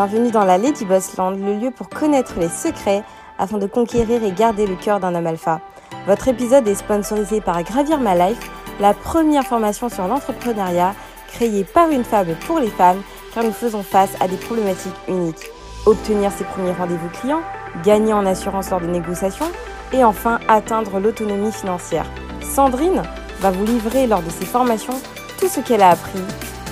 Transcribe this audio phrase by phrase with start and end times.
[0.00, 3.02] Bienvenue dans la Lady Boss Land, le lieu pour connaître les secrets
[3.36, 5.60] afin de conquérir et garder le cœur d'un homme alpha.
[6.06, 8.48] Votre épisode est sponsorisé par Gravir My Life,
[8.78, 10.94] la première formation sur l'entrepreneuriat
[11.26, 13.02] créée par une femme pour les femmes
[13.34, 15.50] car nous faisons face à des problématiques uniques.
[15.84, 17.42] Obtenir ses premiers rendez-vous clients,
[17.82, 19.50] gagner en assurance lors de négociations
[19.92, 22.06] et enfin atteindre l'autonomie financière.
[22.40, 23.02] Sandrine
[23.40, 25.00] va vous livrer lors de ses formations
[25.40, 26.22] tout ce qu'elle a appris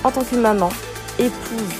[0.05, 0.69] en tant que maman,
[1.19, 1.75] épouse,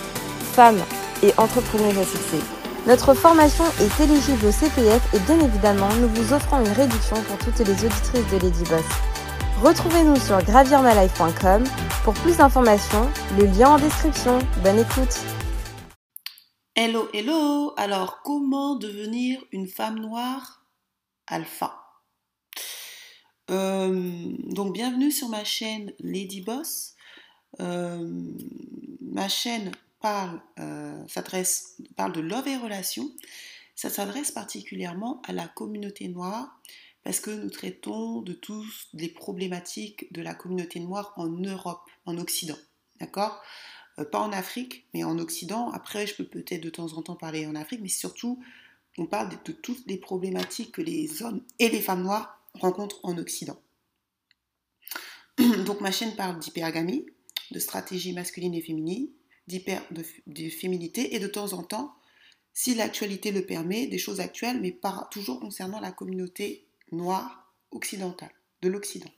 [0.51, 0.81] femme
[1.23, 2.41] et entrepreneuse à.
[2.87, 7.37] Notre formation est éligible au CPF et bien évidemment, nous vous offrons une réduction pour
[7.39, 8.85] toutes les auditrices de Lady Boss.
[9.61, 11.63] Retrouvez-nous sur gravirmalife.com
[12.03, 14.39] pour plus d'informations, le lien en description.
[14.63, 15.19] Bonne écoute.
[16.75, 20.63] Hello, hello Alors, comment devenir une femme noire
[21.25, 21.75] alpha?
[23.49, 26.93] Euh, Donc, bienvenue sur ma chaîne Lady Boss.
[27.59, 28.07] Euh,
[29.01, 29.71] ma chaîne
[30.07, 31.05] parle, euh,
[31.97, 33.11] parle de love et relations.
[33.75, 36.61] Ça s'adresse particulièrement à la communauté noire
[37.03, 42.17] parce que nous traitons de tous les problématiques de la communauté noire en Europe, en
[42.17, 42.57] Occident.
[43.01, 43.41] D'accord?
[43.99, 45.71] Euh, Pas en Afrique, mais en Occident.
[45.71, 48.41] Après, je peux peut-être de temps en temps parler en Afrique, mais surtout,
[48.97, 53.01] on parle de, de toutes les problématiques que les hommes et les femmes noires rencontrent
[53.03, 53.59] en Occident.
[55.65, 57.05] Donc ma chaîne parle d'hypergamie,
[57.51, 59.09] de stratégie masculine et féminine,
[59.47, 61.95] de, féminité et de temps en temps,
[62.53, 64.77] si l'actualité le permet, des choses actuelles, mais
[65.11, 68.31] toujours concernant la communauté noire occidentale,
[68.61, 69.11] de l'Occident.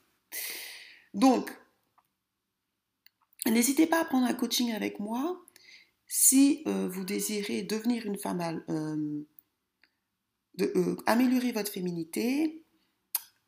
[1.13, 1.49] Donc,
[3.45, 5.41] n'hésitez pas à prendre un coaching avec moi
[6.07, 9.23] si euh, vous désirez devenir une femme, euh,
[10.61, 12.63] euh, améliorer votre féminité,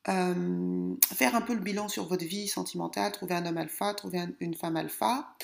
[0.04, 4.54] faire un peu le bilan sur votre vie sentimentale, trouver un homme alpha, trouver une
[4.54, 5.36] femme alpha,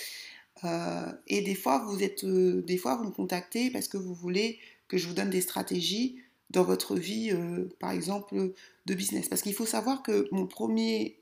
[0.64, 4.14] euh, et des fois, vous êtes, euh, des fois, vous me contactez parce que vous
[4.14, 8.54] voulez que je vous donne des stratégies dans votre vie, euh, par exemple,
[8.86, 9.28] de business.
[9.28, 11.18] Parce qu'il faut savoir que mon premier,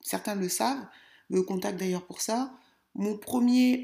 [0.00, 0.86] certains le savent,
[1.30, 2.54] me contactent d'ailleurs pour ça.
[2.94, 3.82] Mon premier,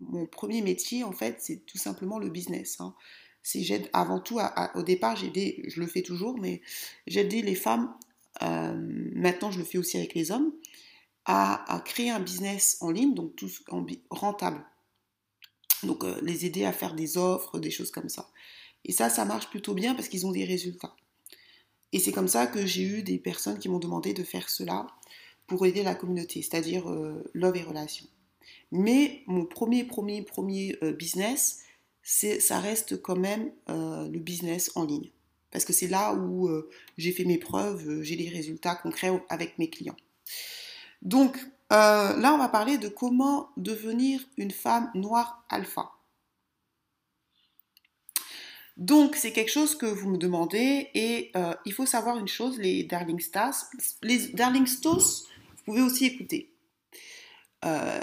[0.00, 2.80] mon premier métier, en fait, c'est tout simplement le business.
[2.80, 2.94] Hein.
[3.44, 4.40] J'aide avant tout,
[4.74, 6.62] au départ, je le fais toujours, mais
[7.06, 7.94] j'aidais les femmes.
[8.40, 10.50] maintenant, je le fais aussi avec les hommes
[11.26, 13.50] à, créer un business en ligne, donc tout
[14.10, 14.64] rentable.
[15.82, 18.30] Donc euh, les aider à faire des offres, des choses comme ça.
[18.84, 20.94] Et ça, ça marche plutôt bien parce qu'ils ont des résultats.
[21.92, 24.86] Et c'est comme ça que j'ai eu des personnes qui m'ont demandé de faire cela
[25.46, 28.06] pour aider la communauté, c'est-à-dire euh, love et relations.
[28.70, 31.62] Mais mon premier, premier, premier euh, business,
[32.02, 35.10] ça reste quand même le business en ligne.
[35.50, 36.48] Parce que c'est là où
[36.96, 39.96] j'ai fait mes preuves, j'ai des résultats concrets avec mes clients.
[41.02, 41.38] Donc
[41.72, 45.90] euh, là, on va parler de comment devenir une femme noire alpha.
[48.76, 52.58] Donc, c'est quelque chose que vous me demandez et euh, il faut savoir une chose,
[52.58, 53.54] les Darling Stars,
[54.02, 56.52] les Darling Stars, vous pouvez aussi écouter.
[57.64, 58.00] Euh,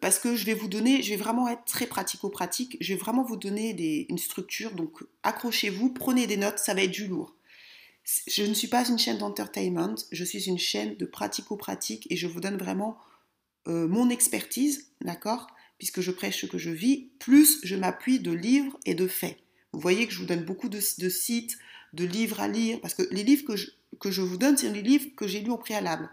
[0.00, 3.24] parce que je vais vous donner, je vais vraiment être très pratico-pratique, je vais vraiment
[3.24, 7.35] vous donner une structure, donc accrochez-vous, prenez des notes, ça va être du lourd.
[8.28, 12.28] Je ne suis pas une chaîne d'entertainment, je suis une chaîne de pratico-pratique et je
[12.28, 12.98] vous donne vraiment
[13.66, 15.48] euh, mon expertise, d'accord?
[15.78, 19.38] Puisque je prêche ce que je vis, plus je m'appuie de livres et de faits.
[19.72, 21.58] Vous voyez que je vous donne beaucoup de, sites,
[21.92, 24.70] de livres à lire, parce que les livres que je, que je vous donne, c'est
[24.70, 26.08] les livres que j'ai lus au préalable.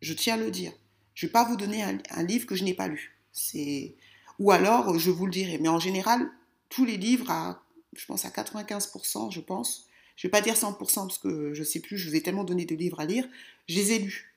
[0.00, 0.72] Je tiens à le dire.
[1.14, 3.16] Je ne vais pas vous donner un, livre que je n'ai pas lu.
[3.32, 3.94] C'est
[4.40, 5.58] Ou alors, je vous le dirai.
[5.58, 6.28] Mais en général,
[6.68, 7.62] tous les livres, à,
[7.94, 9.86] je pense à 95%, je pense,
[10.16, 12.22] je ne vais pas dire 100% parce que je ne sais plus, je vous ai
[12.22, 13.26] tellement donné de livres à lire,
[13.68, 14.34] je les ai lus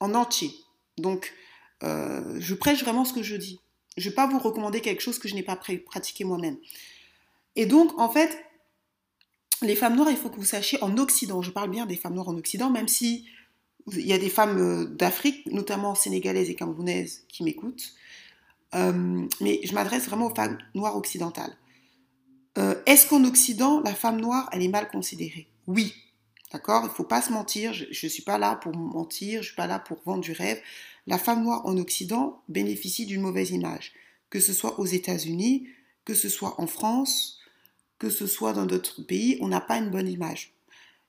[0.00, 0.54] en entier.
[0.98, 1.32] Donc,
[1.82, 3.60] euh, je prêche vraiment ce que je dis.
[3.96, 6.56] Je ne vais pas vous recommander quelque chose que je n'ai pas pratiqué moi-même.
[7.54, 8.38] Et donc, en fait,
[9.62, 12.14] les femmes noires, il faut que vous sachiez en Occident, je parle bien des femmes
[12.14, 13.26] noires en Occident, même si
[13.92, 17.94] il y a des femmes euh, d'Afrique, notamment sénégalaises et camerounaises, qui m'écoutent.
[18.74, 21.56] Euh, mais je m'adresse vraiment aux femmes noires occidentales.
[22.58, 25.48] Euh, est-ce qu'en Occident, la femme noire, elle est mal considérée?
[25.66, 25.94] Oui.
[26.52, 26.82] D'accord?
[26.84, 27.72] Il ne faut pas se mentir.
[27.74, 29.42] Je ne suis pas là pour mentir.
[29.42, 30.60] Je ne suis pas là pour vendre du rêve.
[31.06, 33.92] La femme noire en Occident bénéficie d'une mauvaise image.
[34.30, 35.68] Que ce soit aux États-Unis,
[36.04, 37.38] que ce soit en France,
[37.98, 40.52] que ce soit dans d'autres pays, on n'a pas une bonne image.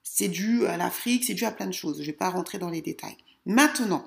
[0.03, 1.97] C'est dû à l'Afrique, c'est dû à plein de choses.
[1.97, 3.17] Je ne vais pas rentrer dans les détails.
[3.45, 4.05] Maintenant,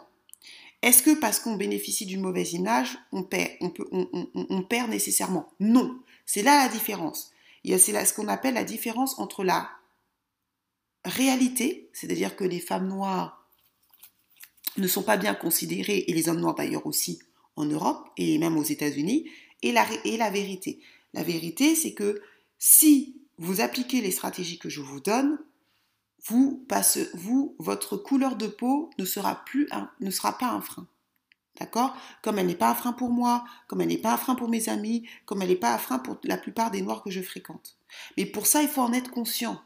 [0.82, 5.50] est-ce que parce qu'on bénéficie d'une mauvaise image, on perd, on, peut, on perd nécessairement?
[5.60, 6.00] Non.
[6.32, 7.32] C'est là la différence.
[7.64, 9.68] C'est ce qu'on appelle la différence entre la
[11.04, 13.48] réalité, c'est-à-dire que les femmes noires
[14.76, 17.18] ne sont pas bien considérées, et les hommes noirs d'ailleurs aussi
[17.56, 19.28] en Europe et même aux États-Unis,
[19.62, 19.82] et la,
[20.30, 20.80] vérité.
[21.14, 22.22] La vérité, c'est que
[22.60, 25.36] si vous appliquez les stratégies que je vous donne,
[26.28, 29.68] votre couleur de peau ne sera, plus
[29.98, 30.86] ne sera pas un frein.
[31.60, 31.94] D'accord?
[32.22, 34.48] Comme elle n'est pas un frein pour moi, comme elle n'est pas un frein pour
[34.48, 37.20] mes amis, comme elle n'est pas un frein pour la plupart des noirs que je
[37.20, 37.76] fréquente.
[38.16, 39.60] Mais pour ça, il faut en être conscient.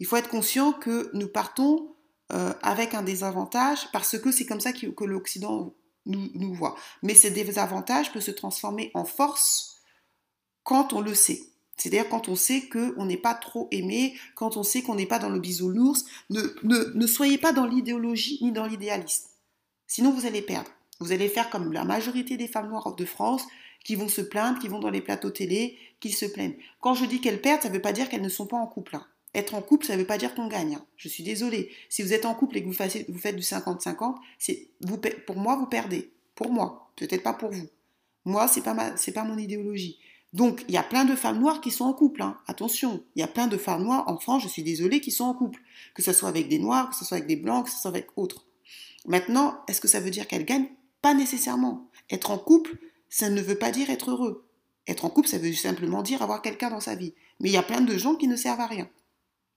[0.00, 1.94] Il faut être conscient que nous partons
[2.32, 5.74] euh, avec un désavantage parce que c'est comme ça que, l'Occident
[6.06, 6.74] nous, voit.
[7.02, 9.76] Mais ce désavantage peut se transformer en force
[10.64, 11.40] quand on le sait.
[11.76, 15.20] C'est-à-dire quand on sait qu'on n'est pas trop aimé, quand on sait qu'on n'est pas
[15.20, 16.04] dans le bisounours.
[16.30, 19.28] Ne, ne, ne soyez pas dans l'idéologie ni dans l'idéalisme.
[19.94, 20.72] Sinon, vous allez perdre.
[20.98, 23.46] Vous allez faire comme la majorité des femmes noires de France
[23.84, 26.56] qui vont se plaindre, qui vont dans les plateaux télé, qui se plaignent.
[26.80, 28.66] Quand je dis qu'elles perdent, ça ne veut pas dire qu'elles ne sont pas en
[28.66, 28.96] couple.
[28.96, 29.06] Hein.
[29.36, 30.74] Être en couple, ça ne veut pas dire qu'on gagne.
[30.74, 30.84] Hein.
[30.96, 31.70] Je suis désolée.
[31.88, 34.16] Si vous êtes en couple et que vous, faites du 50-50,
[35.26, 36.10] pour moi, vous perdez.
[36.34, 36.90] Pour moi.
[36.96, 37.68] Peut-être pas pour vous.
[38.24, 40.00] Moi, c'est pas, pas mon idéologie.
[40.32, 42.22] Donc, il y a plein de femmes noires qui sont en couple.
[42.22, 42.36] Hein.
[42.48, 45.26] Attention, il y a plein de femmes noires en France, je suis désolée, qui sont
[45.26, 45.60] en couple.
[45.94, 47.90] Que ce soit avec des noirs, que ce soit avec des blancs, que ce soit
[47.90, 48.44] avec autres.
[49.06, 50.68] Maintenant, est-ce que ça veut dire qu'elles gagnent
[51.02, 51.90] Pas nécessairement.
[52.10, 52.78] Être en couple,
[53.08, 54.46] ça ne veut pas dire être heureux.
[54.86, 57.14] Être en couple, ça veut simplement dire avoir quelqu'un dans sa vie.
[57.40, 58.88] Mais il y a plein de gens qui ne servent à rien.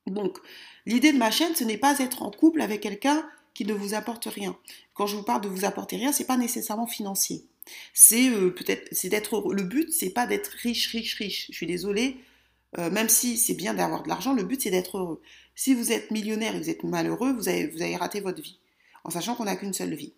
[0.05, 0.37] Donc,
[0.85, 3.93] l'idée de ma chaîne, ce n'est pas être en couple avec quelqu'un qui ne vous
[3.93, 4.57] apporte rien.
[4.93, 7.45] Quand je vous parle de vous apporter rien, c'est pas nécessairement financier.
[7.93, 11.47] C'est euh, peut-être, c'est d'être le but, c'est pas d'être riche, riche, riche.
[11.49, 12.17] Je suis désolée,
[12.77, 15.21] euh, même si c'est bien d'avoir de l'argent, le but c'est d'être heureux.
[15.55, 18.59] Si vous êtes millionnaire et vous êtes malheureux, vous avez, vous avez raté votre vie,
[19.07, 20.13] en sachant qu'on n'a qu'une seule vie.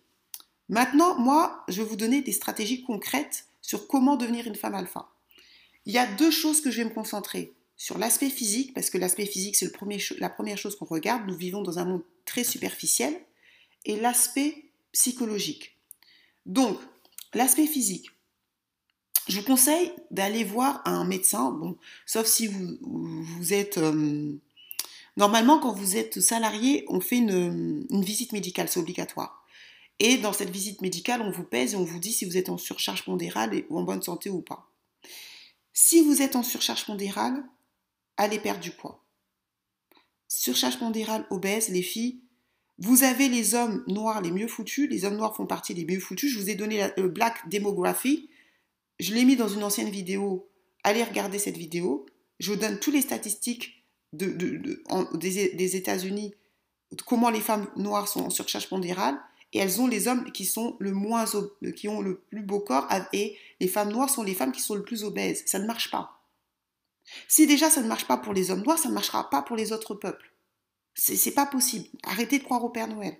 [0.68, 5.08] Maintenant, moi, je vais vous donner des stratégies concrètes sur comment devenir une femme alpha.
[5.86, 8.98] Il y a deux choses que je vais me concentrer sur l'aspect physique, parce que
[8.98, 9.72] l'aspect physique, c'est
[10.18, 11.26] la première chose qu'on regarde.
[11.26, 13.18] Nous vivons dans un monde très superficiel.
[13.86, 15.78] Et l'aspect psychologique.
[16.44, 16.78] Donc,
[17.32, 18.10] l'aspect physique.
[19.28, 21.58] Je vous conseille d'aller voir un médecin,
[22.04, 23.78] sauf si vous, vous êtes...
[23.78, 24.36] Euh,
[25.16, 29.44] normalement, quand vous êtes salarié, on fait une, visite médicale, c'est obligatoire.
[29.98, 32.48] Et dans cette visite médicale, on vous pèse et on vous dit si vous êtes
[32.48, 34.70] en surcharge pondérale ou en bonne santé ou pas.
[35.72, 37.44] Si vous êtes en surcharge pondérale,
[38.16, 39.04] allez perdre du poids.
[40.28, 42.20] Surcharge pondérale, obèse, les filles,
[42.80, 46.00] vous avez les hommes noirs les mieux foutus, les hommes noirs font partie des mieux
[46.00, 46.32] foutus.
[46.32, 48.30] Je vous ai donné la Black Demography,
[48.98, 50.48] je l'ai mis dans une ancienne vidéo,
[50.82, 52.06] allez regarder cette vidéo.
[52.38, 53.79] Je vous donne toutes les statistiques
[54.12, 54.28] de,
[55.14, 56.34] des, États-Unis,
[57.06, 59.18] comment les femmes noires sont en surcharge pondérale,
[59.52, 61.24] et elles ont les hommes qui sont le moins
[61.76, 64.74] qui ont le plus beau corps, et les femmes noires sont les femmes qui sont
[64.74, 65.42] le plus obèses.
[65.46, 66.20] Ça ne marche pas.
[67.28, 69.56] Si déjà ça ne marche pas pour les hommes noirs, ça ne marchera pas pour
[69.56, 70.30] les autres peuples.
[70.94, 71.86] C'est pas possible.
[72.04, 73.16] Arrêtez de croire au Père Noël.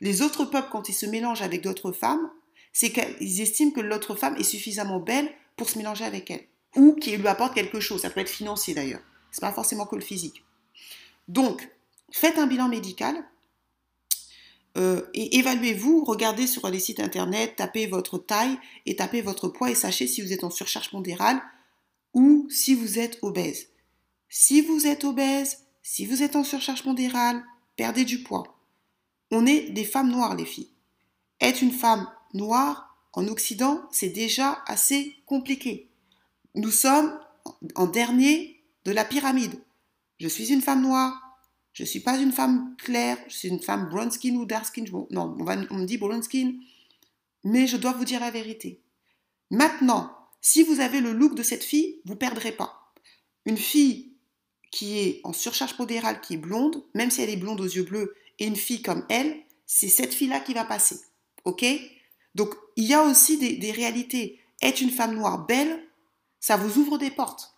[0.00, 2.30] Les autres peuples, quand ils se mélangent avec d'autres femmes,
[2.72, 6.44] c'est qu'ils estiment que l'autre femme est suffisamment belle pour se mélanger avec elle.
[6.76, 8.02] Ou qu'il lui apporte quelque chose.
[8.02, 9.02] Ça peut être financier d'ailleurs.
[9.34, 10.44] C'est pas forcément que le physique.
[11.26, 11.68] Donc,
[12.12, 13.16] faites un bilan médical
[14.76, 16.04] euh, et évaluez-vous.
[16.04, 20.22] Regardez sur les sites internet, tapez votre taille et tapez votre poids et sachez si
[20.22, 21.42] vous êtes en surcharge pondérale
[22.12, 23.70] ou si vous êtes obèse.
[24.28, 27.42] Si vous êtes obèse, si vous êtes en surcharge pondérale,
[27.74, 28.56] perdez du poids.
[29.32, 30.70] On est des femmes noires, les filles.
[31.40, 35.88] Être une femme noire en Occident, c'est déjà assez compliqué.
[36.54, 37.18] Nous sommes
[37.74, 38.53] en dernier
[38.84, 39.54] de la pyramide.
[40.20, 41.20] Je suis une femme noire.
[41.72, 43.18] Je ne suis pas une femme claire.
[43.28, 44.84] Je suis une femme brown skin ou dark skin.
[45.10, 46.54] Non, on, me dit brown skin.
[47.42, 48.80] Mais je dois vous dire la vérité.
[49.50, 50.10] Maintenant,
[50.40, 52.92] si vous avez le look de cette fille, vous ne perdrez pas.
[53.44, 54.12] Une fille
[54.70, 57.84] qui est en surcharge pondérale, qui est blonde, même si elle est blonde aux yeux
[57.84, 59.36] bleus, et une fille comme elle,
[59.66, 60.98] c'est cette fille-là qui va passer.
[61.44, 61.64] Ok?
[62.34, 64.40] Donc, il y a aussi des, réalités.
[64.62, 65.86] Être une femme noire belle,
[66.40, 67.53] ça vous ouvre des portes.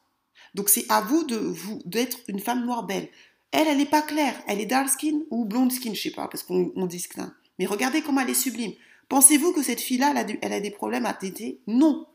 [0.56, 3.10] Donc, c'est à vous de vous d'être une femme noire belle.
[3.52, 4.34] Elle, elle n'est pas claire.
[4.48, 7.30] Elle est dark skin ou blonde skin, je sais pas, parce qu'on distingue.
[7.58, 8.72] Mais regardez comment elle est sublime.
[9.10, 12.06] Pensez-vous que cette fille-là, elle, a elle a des problèmes à téter Non.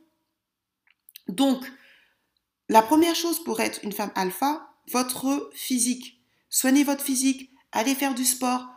[1.28, 1.64] Donc,
[2.68, 6.20] la première chose pour être une femme alpha, votre physique.
[6.50, 8.68] Soignez votre physique, allez faire du sport,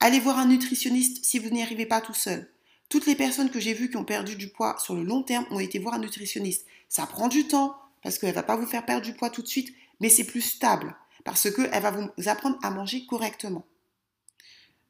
[0.00, 2.52] allez voir un nutritionniste si vous n'y arrivez pas tout seul.
[2.90, 5.46] Toutes les personnes que j'ai vues qui ont perdu du poids sur le long terme
[5.50, 6.66] ont été voir un nutritionniste.
[6.90, 7.74] Ça prend du temps
[8.04, 10.24] parce qu'elle ne va pas vous faire perdre du poids tout de suite, mais c'est
[10.24, 10.94] plus stable
[11.24, 13.66] parce qu'elle va vous apprendre à manger correctement.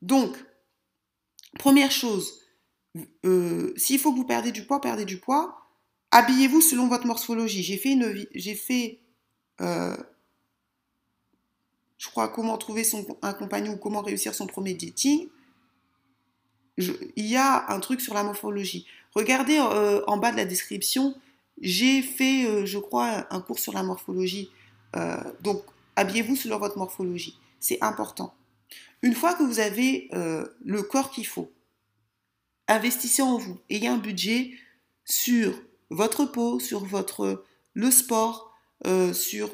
[0.03, 0.37] Donc,
[1.59, 2.41] première chose,
[3.25, 5.61] euh, s'il faut que vous perdez du poids, perdez du poids.
[6.11, 7.63] Habillez-vous selon votre morphologie.
[7.63, 9.01] J'ai fait, une, j'ai fait
[9.61, 9.97] euh,
[12.05, 15.29] je crois, comment trouver son, un compagnon ou comment réussir son premier dating.
[16.77, 18.87] il y a un truc sur la morphologie.
[19.15, 21.15] Regardez euh, en bas de la description,
[21.61, 24.51] j'ai fait, euh, je crois, un cours sur la morphologie.
[24.97, 25.63] Euh, donc,
[25.97, 27.39] habillez-vous sur votre morphologie.
[27.61, 28.35] C'est important.
[29.03, 31.53] Une fois que vous avez le corps qu'il faut,
[32.69, 33.59] investissez en vous.
[33.69, 34.53] Ayez un budget
[35.05, 35.53] sur
[35.91, 37.45] votre peau, sur votre,
[37.75, 38.51] le sport,
[39.13, 39.51] sur,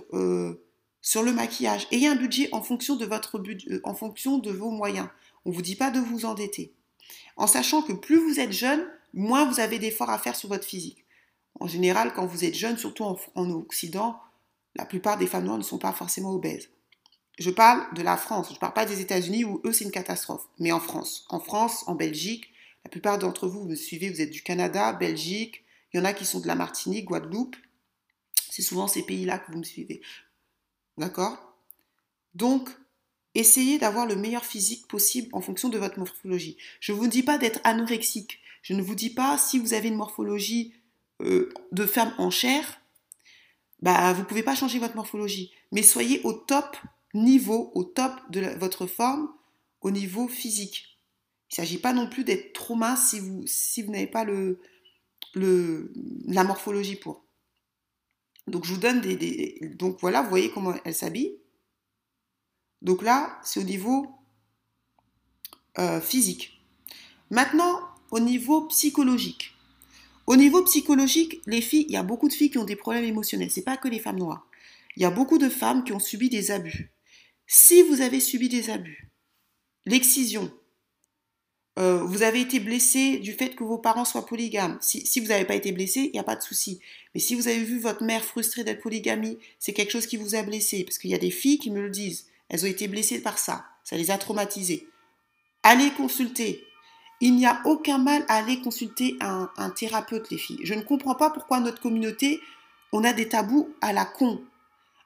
[1.03, 1.89] sur le maquillage.
[1.91, 3.43] Ayez un budget en fonction de, votre,
[3.83, 5.09] en fonction de vos moyens.
[5.45, 6.73] On ne vous dit pas de vous endetter.
[7.37, 10.65] En sachant que plus vous êtes jeune, moins vous avez d'efforts à faire sur votre
[10.65, 11.00] physique.
[11.59, 14.21] En général, quand vous êtes jeune, surtout en, Occident,
[14.77, 16.71] la plupart des femmes noires ne sont pas forcément obèses.
[17.39, 19.91] Je parle de la France, je ne parle pas des États-Unis où eux c'est une
[19.91, 21.27] catastrophe, mais en France.
[21.31, 22.53] En France, en Belgique,
[22.85, 26.05] la plupart d'entre vous, vous me suivez, vous êtes du Canada, Belgique, il y en
[26.05, 27.57] a qui sont de la Martinique, Guadeloupe.
[28.51, 30.03] C'est souvent ces pays-là que vous me suivez.
[30.99, 31.57] D'accord?
[32.35, 32.69] Donc,
[33.35, 36.57] essayez d'avoir le meilleur physique possible en fonction de votre morphologie.
[36.81, 38.41] Je ne vous dis pas d'être anorexique.
[38.63, 40.75] Je ne vous dis pas si vous avez une morphologie
[41.23, 42.81] euh, de femme en chair,
[43.83, 45.53] bah, vous ne pouvez pas changer votre morphologie.
[45.73, 46.77] Mais soyez au top
[47.15, 49.33] niveau, au top de votre forme,
[49.81, 50.99] au niveau physique.
[51.51, 54.25] Il ne s'agit pas non plus d'être trop mince si vous, si vous n'avez pas
[55.35, 57.25] la morphologie pour.
[58.47, 61.37] Donc je vous donne des, Donc voilà, vous voyez comment elle s'habille.
[62.83, 64.15] Donc là, c'est au niveau
[65.79, 66.61] euh, physique.
[67.31, 69.55] Maintenant, au niveau psychologique.
[70.27, 73.05] Au niveau psychologique, les filles, il y a beaucoup de filles qui ont des problèmes
[73.05, 73.51] émotionnels.
[73.51, 74.47] C'est pas que les femmes noires.
[74.97, 76.91] Il y a beaucoup de femmes qui ont subi des abus.
[77.47, 79.09] Si vous avez subi des abus,
[79.87, 80.53] l'excision,
[81.79, 84.79] euh, vous avez été blessé du fait que vos parents soient polygames.
[84.81, 86.81] Si, si vous n'avez pas été blessé, il n'y a pas de souci.
[87.15, 90.35] Mais si vous avez vu votre mère frustrée d'être polygamie, c'est quelque chose qui vous
[90.35, 90.85] a blessé.
[90.85, 92.27] Parce qu'il y a des filles qui me le disent.
[92.49, 93.65] Elles ont été blessées par ça.
[93.85, 94.89] Ça les a traumatisées.
[95.63, 96.65] Allez consulter.
[97.21, 100.61] Il n'y a aucun mal à aller consulter un, thérapeute, les filles.
[100.65, 102.41] Je ne comprends pas pourquoi notre communauté,
[102.93, 104.43] on a des tabous à la con.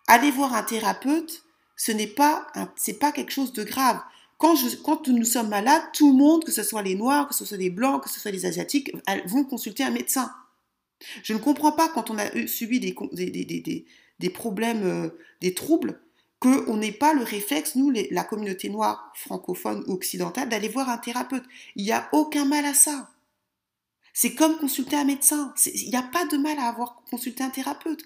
[0.07, 1.43] Aller voir un thérapeute,
[1.77, 2.47] ce n'est pas,
[3.15, 4.01] quelque chose de grave.
[4.39, 7.57] Quand, nous sommes malades, tout le monde, que ce soit les Noirs, que ce soit
[7.57, 8.93] les Blancs, que ce soit les Asiatiques,
[9.27, 10.31] vont consulter un médecin.
[11.25, 15.09] Je ne comprends pas quand on a subi des problèmes, euh,
[15.41, 16.01] des troubles,
[16.45, 20.99] qu'on n'ait pas le réflexe, nous, la communauté noire, francophone ou occidentale, d'aller voir un
[20.99, 21.45] thérapeute.
[21.75, 23.11] Il n'y a aucun mal à ça.
[24.13, 25.55] C'est comme consulter un médecin.
[25.75, 28.05] Il n'y a pas de mal à avoir consulté un thérapeute.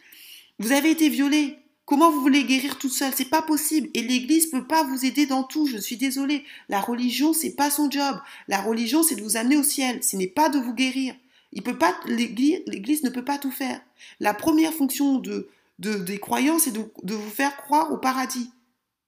[0.60, 1.58] Vous avez été violé.
[1.84, 3.12] Comment vous voulez guérir tout seul?
[3.16, 3.88] C'est pas possible.
[3.94, 5.66] Et l'Église peut pas vous aider dans tout.
[5.66, 6.44] Je suis désolée.
[6.68, 8.20] La religion, c'est pas son job.
[8.46, 10.02] La religion, c'est de vous amener au ciel.
[10.04, 11.14] Ce n'est pas de vous guérir.
[11.52, 11.98] Il peut pas.
[12.06, 13.80] L'Église ne peut pas tout faire.
[14.20, 18.50] La première fonction de des croyances et de, vous faire croire au paradis.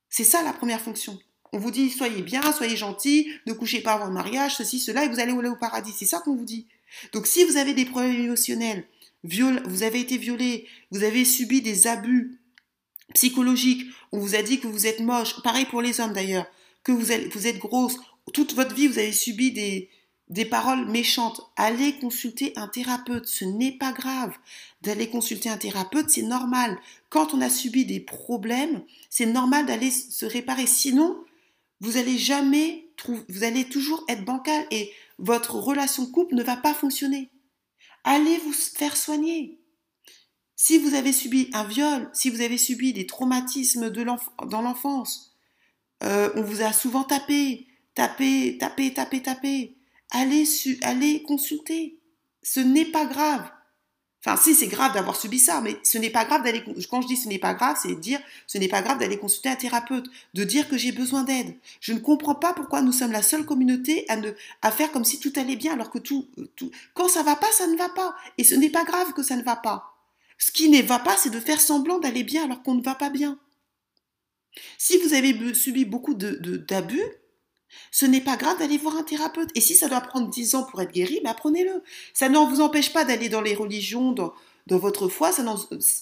[0.09, 1.19] C'est ça la première fonction.
[1.53, 5.05] On vous dit soyez bien, soyez gentil, ne couchez pas avant le mariage, ceci, cela,
[5.05, 5.93] et vous allez au paradis.
[5.97, 6.67] C'est ça qu'on vous dit.
[7.13, 8.87] Donc si vous avez des problèmes émotionnels,
[9.23, 12.41] vous avez été violé, vous avez subi des abus
[13.15, 16.47] psychologiques, on vous a dit que vous êtes moche, pareil pour les hommes d'ailleurs,
[16.85, 17.97] que vous êtes grosse,
[18.33, 19.91] toute votre vie vous avez subi des,
[20.31, 21.43] des paroles méchantes.
[21.57, 24.33] Allez consulter un thérapeute, ce n'est pas grave.
[24.81, 26.79] D'aller consulter un thérapeute, c'est normal.
[27.11, 30.67] Quand on a subi des problèmes, c'est normal d'aller se réparer.
[30.67, 31.23] Sinon,
[31.81, 32.87] vous allez jamais
[33.29, 37.31] vous allez toujours être bancal et votre relation couple ne va pas fonctionner.
[38.05, 39.59] Allez vous faire soigner.
[40.55, 45.35] Si vous avez subi un viol, si vous avez subi des traumatismes de dans l'enfance,
[46.03, 49.80] euh, on vous a souvent tapé, tapé, tapé, tapé, tapé
[50.11, 50.81] allez, su,
[51.27, 51.99] consulter.
[52.43, 53.51] Ce n'est pas grave.
[54.23, 56.63] Enfin, si, c'est grave d'avoir subi ça, mais ce n'est pas grave d'aller.
[56.91, 59.49] Quand je dis ce n'est pas grave, c'est dire ce n'est pas grave d'aller consulter
[59.49, 61.57] un thérapeute, de dire que j'ai besoin d'aide.
[61.81, 65.07] Je ne comprends pas pourquoi nous sommes la seule communauté à, ne, à faire comme
[65.07, 66.71] si tout allait bien, alors que tout, tout.
[66.93, 68.15] Quand ça va pas, ça ne va pas.
[68.37, 69.95] Et ce n'est pas grave que ça ne va pas.
[70.37, 72.95] Ce qui ne va pas, c'est de faire semblant d'aller bien alors qu'on ne va
[72.95, 73.39] pas bien.
[74.77, 77.03] Si vous avez subi beaucoup d'abus, de, d'abus,
[77.91, 79.51] ce n'est pas grave d'aller voir un thérapeute.
[79.55, 81.83] Et si ça doit prendre 10 ans pour être guéri, bah prenez-le.
[82.13, 84.33] Ça ne vous empêche pas d'aller dans les religions, dans,
[84.67, 85.33] votre foi.
[85.33, 85.45] Ça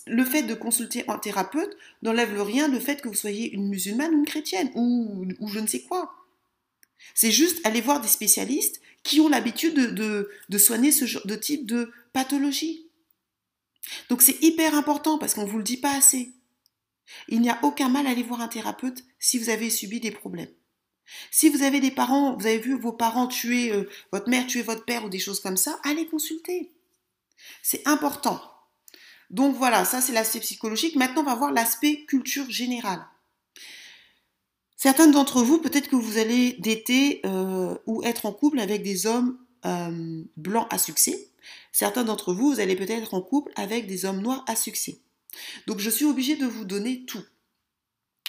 [0.06, 4.14] le fait de consulter un thérapeute n'enlève rien le fait que vous soyez une musulmane
[4.14, 6.12] ou une chrétienne ou, je ne sais quoi.
[7.14, 12.88] C'est juste aller voir des spécialistes qui ont l'habitude de, soigner ce type de pathologie.
[14.10, 16.32] Donc c'est hyper important parce qu'on ne vous le dit pas assez.
[17.28, 20.10] Il n'y a aucun mal à aller voir un thérapeute si vous avez subi des
[20.10, 20.50] problèmes.
[21.30, 24.62] Si vous avez des parents, vous avez vu vos parents tuer, euh, votre mère tuer
[24.62, 26.72] votre père ou des choses comme ça, allez consulter.
[27.62, 28.40] C'est important.
[29.30, 30.96] Donc voilà, ça c'est l'aspect psychologique.
[30.96, 33.04] Maintenant, on va voir l'aspect culture générale.
[34.76, 39.06] Certains d'entre vous, peut-être que vous allez dater euh, ou être en couple avec des
[39.06, 41.30] hommes euh, blancs à succès.
[41.72, 45.00] Certains d'entre vous, vous allez peut-être être en couple avec des hommes noirs à succès.
[45.66, 47.24] Donc je suis obligée de vous donner tout.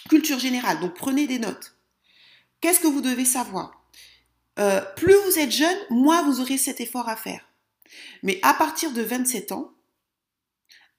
[0.10, 1.79] Culture générale, donc prenez des notes.
[2.62, 3.84] Qu'est-ce que vous devez savoir?
[4.60, 7.46] Euh, Plus vous êtes jeune, moins vous aurez cet effort à faire.
[8.24, 9.72] Mais à partir de 27 ans,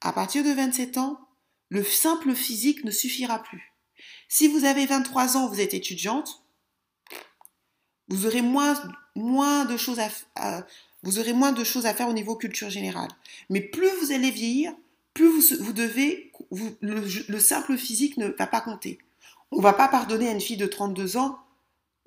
[0.01, 1.19] à partir de 27 ans,
[1.69, 3.71] le simple physique ne suffira plus.
[4.27, 6.43] Si vous avez 23 ans, vous êtes étudiante,
[8.07, 8.81] vous aurez moins,
[9.15, 9.99] moins de choses
[10.35, 10.65] à,
[11.03, 13.09] vous aurez moins de choses à faire au niveau culture générale.
[13.49, 14.73] Mais plus vous allez vieillir,
[15.13, 16.31] plus vous, devez,
[16.81, 18.99] le, simple physique ne va pas compter.
[19.51, 21.39] On ne va pas pardonner à une fille de 32 ans.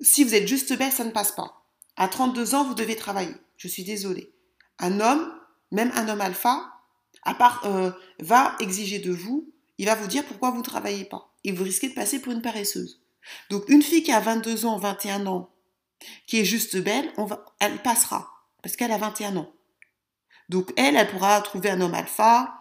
[0.01, 1.65] Si vous êtes juste belle, ça ne passe pas.
[1.95, 3.35] À 32 ans, vous devez travailler.
[3.57, 4.33] Je suis désolée.
[4.79, 5.31] Un homme,
[5.71, 6.71] même un homme alpha,
[7.23, 11.05] à part, euh, va exiger de vous, il va vous dire pourquoi vous ne travaillez
[11.05, 11.33] pas.
[11.43, 13.01] Et vous risquez de passer pour une paresseuse.
[13.49, 15.49] Donc une fille qui a 22 ans, 21 ans,
[16.27, 17.11] qui est juste belle,
[17.59, 19.51] elle passera, parce qu'elle a 21 ans.
[20.49, 22.53] Donc elle, elle pourra trouver un homme alpha,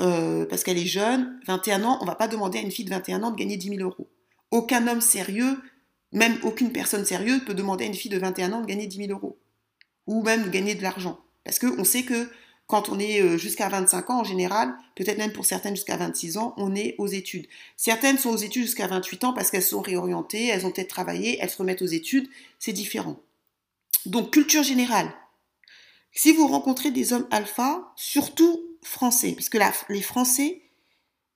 [0.00, 2.90] euh, parce qu'elle est jeune, 21 ans, on va pas demander à une fille de
[2.90, 4.10] 21 ans de gagner 10 000 euros.
[4.50, 5.58] Aucun homme sérieux,
[6.12, 9.06] même aucune personne sérieuse peut demander à une fille de 21 ans de gagner 10
[9.06, 9.38] 000 euros.
[10.06, 11.20] Ou même de gagner de l'argent.
[11.44, 12.28] Parce qu'on sait que
[12.66, 16.38] quand on est euh, jusqu'à 25 ans, en général, peut-être même pour certaines jusqu'à 26
[16.38, 17.46] ans, on est aux études.
[17.76, 21.38] Certaines sont aux études jusqu'à 28 ans parce qu'elles sont réorientées, elles ont peut-être travaillé,
[21.40, 22.28] elles se remettent aux études,
[22.58, 23.20] c'est différent.
[24.06, 25.12] Donc, culture générale.
[26.12, 30.62] Si vous rencontrez des hommes alpha, surtout français, parce que les Français,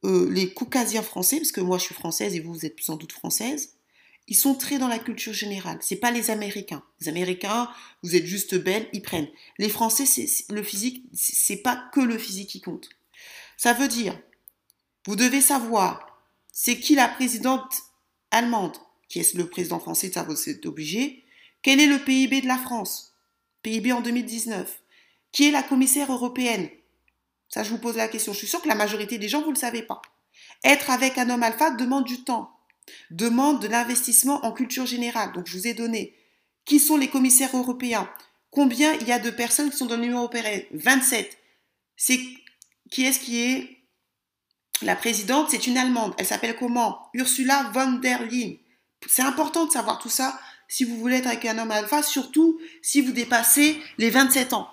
[0.05, 2.97] euh, les caucasiens français, parce que moi je suis française et vous, vous êtes sans
[2.97, 3.76] doute française,
[4.29, 5.79] ils sont très dans la culture générale.
[5.81, 6.83] C'est pas les Américains.
[7.01, 7.71] Les Américains,
[8.03, 9.29] vous êtes juste belle, ils prennent.
[9.59, 12.89] Les Français, c'est le physique, c'est pas que le physique qui compte.
[13.57, 14.19] Ça veut dire,
[15.07, 17.73] vous devez savoir, c'est qui la présidente
[18.31, 18.77] allemande,
[19.09, 21.25] qui est le président français, ça vous êtes obligé.
[21.63, 23.15] Quel est le PIB de la France?
[23.63, 24.83] PIB en 2019.
[25.31, 26.69] Qui est la commissaire européenne?
[27.49, 28.33] Ça, je vous pose la question.
[28.33, 30.03] Je suis sûre que la majorité des gens, vous ne le savez pas.
[30.65, 32.56] Être avec un homme alpha demande du temps
[33.11, 35.33] demande de l'investissement en culture générale.
[35.33, 36.15] Donc je vous ai donné
[36.65, 38.11] qui sont les commissaires européens,
[38.51, 41.39] combien il y a de personnes qui sont dans l'Union européenne 27.
[41.97, 42.21] C'est
[42.91, 43.77] qui est-ce qui est
[44.83, 45.49] la présidente?
[45.51, 46.15] C'est une Allemande.
[46.19, 47.09] Elle s'appelle comment?
[47.15, 48.57] Ursula von der Leyen.
[49.09, 52.59] C'est important de savoir tout ça si vous voulez être avec un homme alpha, surtout
[52.83, 54.69] si vous dépassez les 27 ans.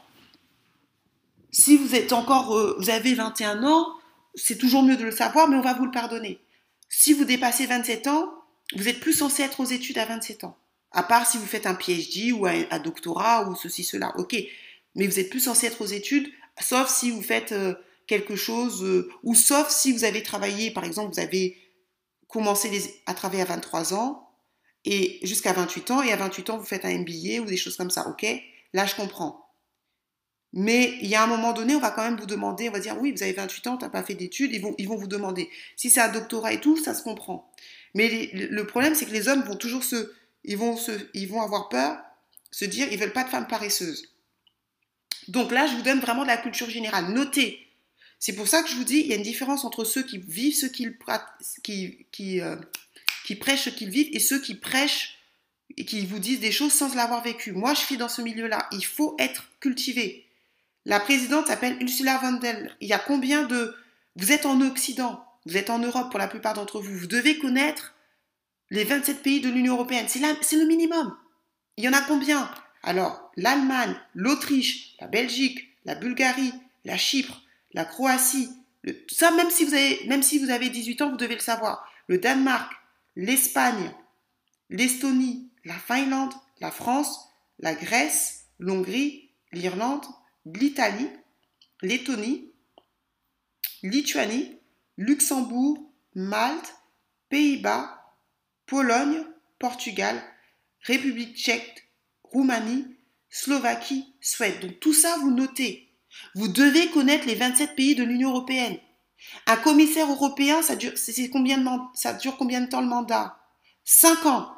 [1.52, 3.88] Si vous êtes encore, euh, vous avez 21 ans,
[4.34, 6.43] c'est toujours mieux de le savoir, mais on va vous le pardonner.
[6.96, 8.32] Si vous dépassez 27 ans,
[8.76, 10.56] vous êtes plus censé être aux études à 27 ans.
[10.92, 14.14] À part si vous faites un PhD ou un, doctorat ou ceci, cela.
[14.18, 14.36] Ok.
[14.94, 17.74] Mais vous êtes plus censé être aux études, sauf si vous faites euh,
[18.06, 21.58] quelque chose, euh, ou sauf si vous avez travaillé, par exemple, vous avez
[22.28, 22.70] commencé
[23.08, 24.30] à travailler à 23 ans
[24.86, 27.76] et jusqu'à 28 ans, et à 28 ans, vous faites un MBA ou des choses
[27.76, 28.08] comme ça.
[28.08, 28.24] Ok.
[28.74, 29.43] Là, je comprends.
[30.54, 32.80] Mais il y a un moment donné, on va quand même vous demander, on va
[32.80, 34.96] dire, oui, vous avez 28 ans, tu n'as pas fait d'études, ils vont, ils vont
[34.96, 35.50] vous demander.
[35.76, 37.52] Si c'est un doctorat et tout, ça se comprend.
[37.96, 40.12] Mais le problème, c'est que les hommes vont toujours se,
[40.44, 41.98] ils vont se, ils vont avoir peur,
[42.52, 44.14] se dire, ils veulent pas de femmes paresseuses.
[45.28, 47.12] Donc là, je vous donne vraiment de la culture générale.
[47.14, 47.60] Notez.
[48.20, 50.18] C'est pour ça que je vous dis, il y a une différence entre ceux qui
[50.18, 50.98] vivent ce qu'ils
[51.64, 52.56] qui, qui, euh,
[53.26, 55.18] qui prêchent ce qu'ils vivent et ceux qui prêchent
[55.78, 57.52] et qui vous disent des choses sans l'avoir vécu.
[57.52, 58.68] Moi, je suis dans ce milieu-là.
[58.72, 60.23] Il faut être cultivé.
[60.86, 62.76] La présidente s'appelle Ursula von der Leyen.
[62.82, 63.76] Il y a combien de...
[64.16, 66.96] Vous êtes en Occident, vous êtes en Europe pour la plupart d'entre vous.
[66.96, 67.96] Vous devez connaître
[68.70, 70.08] les 27 pays de l'Union européenne.
[70.08, 71.16] C'est le minimum.
[71.78, 72.50] Il y en a combien?
[72.84, 76.54] Alors, l'Allemagne, l'Autriche, la Belgique, la Bulgarie,
[76.86, 77.42] la Chypre,
[77.74, 78.50] la Croatie,
[79.10, 81.90] ça même si, vous avez, même si vous avez 18 ans, vous devez le savoir.
[82.08, 82.72] Le Danemark,
[83.16, 83.92] l'Espagne,
[84.70, 90.06] l'Estonie, la Finlande, la France, la Grèce, l'Hongrie, l'Irlande,
[90.46, 91.10] l'Italie,
[91.82, 92.52] Lettonie,
[93.82, 94.58] Lituanie,
[94.98, 95.78] Luxembourg,
[96.16, 96.76] Malte,
[97.30, 98.00] Pays-Bas,
[98.66, 99.24] Pologne,
[99.60, 100.22] Portugal,
[100.82, 101.90] République tchèque,
[102.24, 102.96] Roumanie,
[103.30, 104.60] Slovaquie, Suède.
[104.62, 105.90] Donc tout ça, vous notez.
[106.36, 108.78] Vous devez connaître les 27 pays de l'Union européenne.
[109.48, 110.94] Un commissaire européen, ça dure,
[111.32, 113.40] combien de, combien de temps le mandat?
[113.86, 114.52] 5 ans.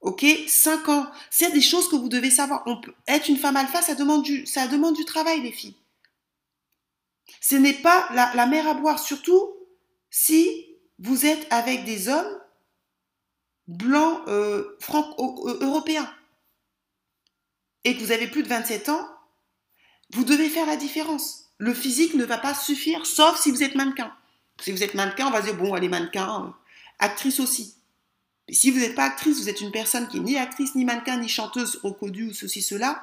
[0.00, 1.10] Ok 5 ans.
[1.30, 2.64] C'est des choses que vous devez savoir.
[3.06, 5.76] Être une femme alpha, ça demande du, ça demande du travail, les filles.
[7.40, 9.54] Ce n'est pas la, mer à boire, surtout
[10.10, 10.66] si
[10.98, 12.40] vous êtes avec des hommes
[13.68, 16.12] blancs euh, euh, européens
[17.84, 19.08] et que vous avez plus de 27 ans,
[20.12, 21.50] vous devez faire la différence.
[21.58, 24.12] Le physique ne va pas suffire, sauf si vous êtes mannequin.
[24.60, 26.50] Si vous êtes mannequin, on va dire, bon, est mannequin, euh,
[26.98, 27.79] actrice aussi
[28.52, 31.18] si vous n'êtes pas actrice, vous êtes une personne qui est ni actrice, ni mannequin,
[31.18, 33.02] ni chanteuse reconnue ou ceci, cela,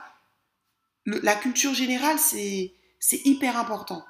[1.05, 2.71] la culture générale, c'est
[3.25, 4.03] hyper important.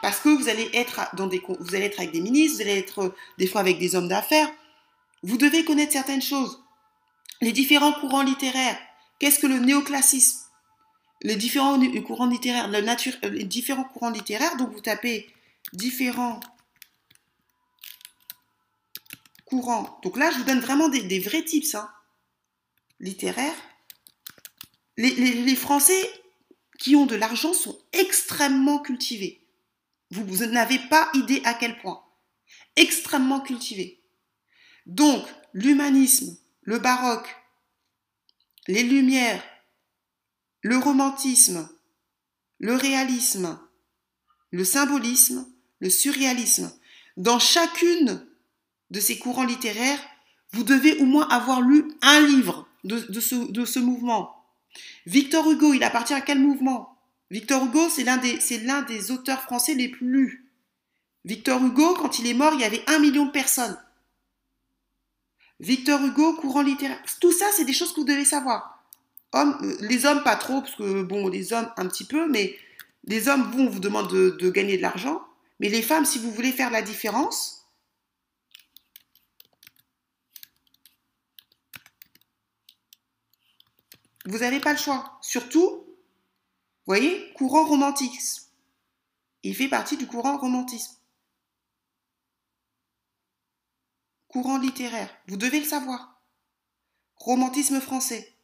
[0.00, 2.78] Parce que vous allez, être dans des, vous allez être avec des ministres, vous allez
[2.78, 4.50] être euh, des fois avec des hommes d'affaires.
[5.22, 6.62] Vous devez connaître certaines choses.
[7.42, 8.78] Les différents courants littéraires.
[9.18, 10.38] Qu'est-ce que le néoclassisme?
[11.22, 14.56] Les différents courants littéraires, euh, les différents courants littéraires.
[14.56, 15.28] Donc vous tapez
[15.74, 16.40] différents
[19.44, 19.98] courants.
[20.02, 21.90] Donc là, je vous donne vraiment des, vrais tips hein,
[23.00, 23.54] littéraires.
[24.96, 26.10] les Français
[26.78, 29.44] qui ont de l'argent sont extrêmement cultivés.
[30.10, 32.04] Vous, n'avez pas idée à quel point.
[32.76, 34.02] Extrêmement cultivé.
[34.86, 37.34] Donc, l'humanisme, le baroque,
[38.68, 39.42] les lumières,
[40.62, 41.68] le romantisme,
[42.58, 43.58] le réalisme,
[44.50, 45.46] le symbolisme,
[45.80, 46.72] le surréalisme.
[47.16, 48.26] Dans chacune
[48.90, 49.98] de ces courants littéraires,
[50.52, 54.44] vous devez au moins avoir lu un livre de, ce, mouvement.
[55.06, 56.96] Victor Hugo, il appartient à quel mouvement?
[57.30, 58.18] Victor Hugo, c'est l'un
[58.82, 60.50] des, auteurs français les plus lus.
[61.24, 63.76] Victor Hugo, quand il est mort, il y avait un million de personnes.
[65.60, 67.00] Victor Hugo, courant littéraire.
[67.20, 68.84] Tout ça, c'est des choses que vous devez savoir.
[69.34, 72.56] Euh, les hommes, pas trop, parce que, bon, les hommes, un petit peu, mais
[73.04, 75.22] les hommes, bon, on vous demande de, de gagner de l'argent.
[75.60, 77.63] Mais les femmes, si vous voulez faire la différence,
[84.26, 85.18] vous n'avez pas le choix.
[85.20, 85.84] Surtout
[86.86, 88.50] voyez, courant romantisme.
[89.42, 90.96] Il fait partie du courant romantisme.
[94.28, 96.20] Courant littéraire, vous devez le savoir.
[97.16, 98.36] Romantisme français.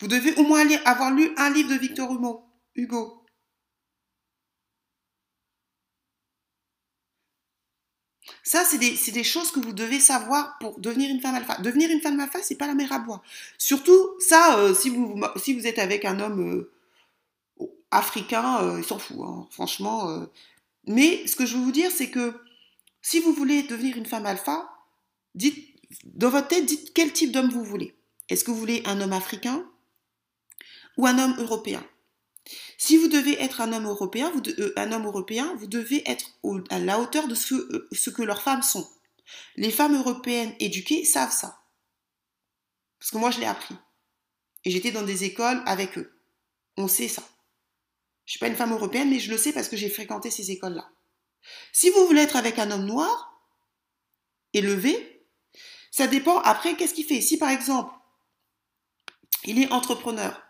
[0.00, 2.10] Vous devez au moins avoir lu un livre de Victor
[2.74, 3.23] Hugo.
[8.46, 11.56] Ça, c'est des, choses que vous devez savoir pour devenir une femme alpha.
[11.62, 13.22] Devenir une femme alpha, c'est pas la mer à boire.
[13.56, 16.68] Surtout, ça, euh, si, vous, êtes avec un homme
[17.58, 20.28] euh, africain, euh, il s'en fout, hein, franchement.
[20.86, 22.34] Mais ce que je veux vous dire, c'est que
[23.00, 24.68] si vous voulez devenir une femme alpha,
[25.34, 27.96] dites, dans votre tête, dites quel type d'homme vous voulez.
[28.28, 29.64] Est-ce que vous voulez un homme africain
[30.98, 31.82] ou un homme européen?
[32.78, 36.30] Si vous devez être un homme européen, vous euh, devez être
[36.70, 38.88] à la hauteur de ce, ce que leurs femmes sont.
[39.56, 41.60] Les femmes européennes éduquées savent ça.
[42.98, 43.76] Parce que moi, je l'ai appris.
[44.64, 46.18] Et j'étais dans des écoles avec eux.
[46.76, 47.22] On sait ça.
[48.24, 50.50] Je suis pas une femme européenne, mais je le sais parce que j'ai fréquenté ces
[50.50, 50.88] écoles-là.
[51.72, 53.42] Si vous voulez être avec un homme noir,
[54.54, 55.26] élevé,
[55.90, 57.20] ça dépend après qu'est-ce qu'il fait.
[57.20, 57.92] Si par exemple,
[59.44, 60.42] il est entrepreneur,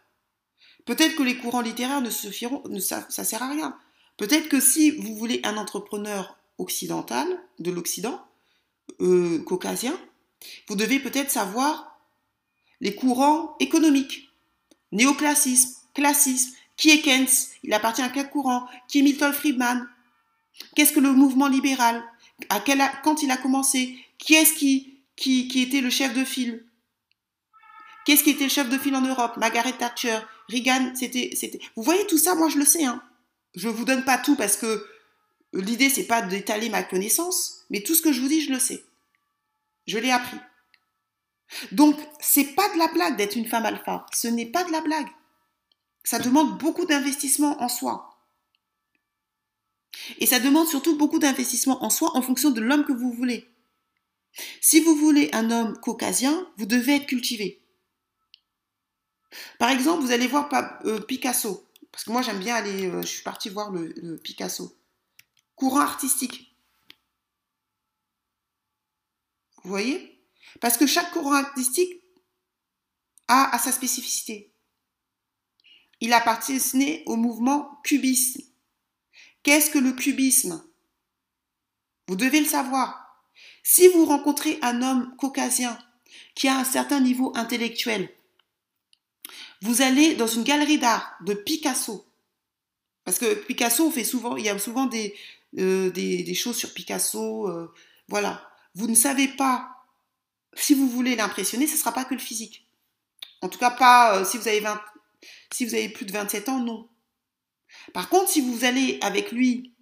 [0.85, 3.77] peut-être que les courants littéraires ne se firont, ça, sert à rien.
[4.17, 7.27] Peut-être que si vous voulez un entrepreneur occidental,
[7.59, 8.21] de l'Occident,
[9.01, 9.99] euh, caucasien,
[10.69, 11.99] vous devez peut-être savoir
[12.81, 14.29] les courants économiques,
[14.93, 17.29] néoclassisme, classisme, qui est Keynes?
[17.63, 18.67] Il appartient à quel courant?
[18.89, 19.87] Qui est Milton Friedman?
[20.75, 22.03] Qu'est-ce que le mouvement libéral?
[22.49, 23.97] À quel, Quand il a commencé?
[24.19, 25.01] Qui est-ce qui,
[25.63, 26.65] était le chef de file?
[28.05, 29.37] Qu'est-ce qui était le chef de file en Europe?
[29.37, 31.59] Margaret Thatcher, Reagan, c'était, c'était.
[31.77, 32.85] Vous voyez tout ça, moi je le sais.
[32.85, 33.03] Hein.
[33.55, 34.87] Je vous donne pas tout parce que
[35.53, 38.59] l'idée c'est pas d'étaler ma connaissance, mais tout ce que je vous dis, je le
[38.59, 38.85] sais.
[39.87, 40.39] Je l'ai appris.
[41.73, 44.07] Donc, c'est pas de la blague d'être une femme alpha.
[44.13, 45.09] Ce n'est pas de la blague.
[46.03, 48.11] Ça demande beaucoup d'investissement en soi.
[50.19, 53.49] Et ça demande surtout beaucoup d'investissement en soi en fonction de l'homme que vous voulez.
[54.61, 57.64] Si vous voulez un homme caucasien, vous devez être cultivé.
[59.59, 60.49] Par exemple, vous allez voir
[60.85, 61.67] euh, Picasso.
[61.93, 62.89] Parce que moi, j'aime bien aller.
[62.89, 64.77] Euh, je suis partie voir le, Picasso.
[65.57, 66.57] Courant artistique.
[69.63, 70.21] Vous voyez?
[70.61, 72.03] Parce que chaque courant artistique
[73.29, 74.55] a sa spécificité
[76.05, 78.43] il appartenait au mouvement cubisme.
[79.43, 80.63] Qu'est-ce que le cubisme?
[82.09, 83.25] Vous devez le savoir.
[83.63, 85.79] Si vous rencontrez un homme caucasien
[86.35, 88.11] qui a un certain niveau intellectuel,
[89.65, 92.07] vous allez dans une galerie d'art de Picasso.
[93.03, 95.15] Parce que Picasso, fait souvent, il y a souvent des,
[95.59, 97.49] euh, choses sur Picasso.
[97.49, 97.73] Euh,
[98.09, 98.47] voilà.
[98.75, 99.87] Vous ne savez pas,
[100.53, 102.69] si vous voulez l'impressionner, ce ne sera pas que le physique.
[103.41, 104.79] En tout cas, pas euh, si vous avez 20,
[105.51, 106.87] si vous avez plus de 27 ans, non.
[107.95, 109.73] Par contre, si vous allez avec lui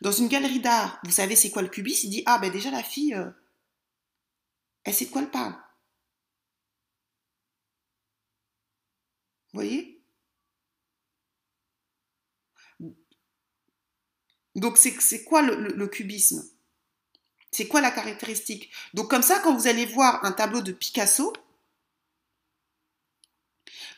[0.00, 2.70] dans une galerie d'art, vous savez c'est quoi le cubisme, il dit Ah ben déjà
[2.70, 3.16] la fille,
[4.84, 5.56] elle sait de quoi elle parle.
[9.54, 10.00] Voyez?
[14.54, 16.44] Donc c'est quoi le cubisme?
[17.50, 18.70] C'est quoi la caractéristique?
[18.94, 21.32] Donc comme ça, quand vous allez voir un tableau de Picasso,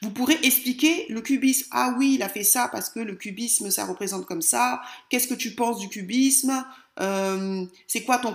[0.02, 1.66] Vous pourrez expliquer le cubisme.
[1.70, 4.82] Ah oui, il a fait ça parce que le cubisme, ça représente comme ça.
[5.08, 6.64] Qu'est-ce que tu penses du cubisme?
[7.00, 8.34] Euh, C'est quoi ton,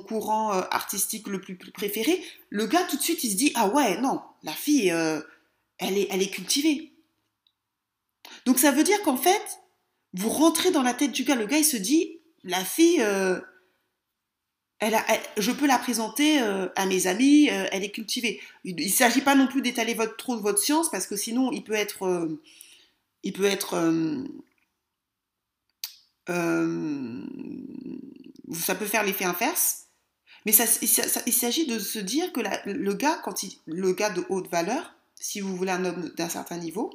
[0.00, 2.22] courant euh, artistique le plus, préféré?
[2.50, 5.20] Le gars, tout de suite, il se dit, ah ouais, non, la fille, euh,
[5.78, 6.92] elle, est, elle est cultivée.
[8.44, 9.60] Donc ça veut dire qu'en fait,
[10.12, 11.34] vous rentrez dans la tête du gars.
[11.34, 13.00] Le gars, il se dit, la fille,
[14.78, 14.94] elle
[15.38, 18.40] je peux la présenter euh, à mes amis, euh, elle est cultivée.
[18.64, 21.50] Il ne s'agit pas non plus d'étaler votre, trop de votre science parce que sinon
[21.52, 22.42] il peut être, euh,
[23.22, 23.74] il peut être,
[28.52, 29.84] ça peut faire l'effet inverse.
[30.44, 30.64] Mais ça,
[31.26, 34.94] il s'agit de se dire que le gars, quand il, le gars de haute valeur,
[35.18, 36.90] si vous voulez un homme d'un certain niveau,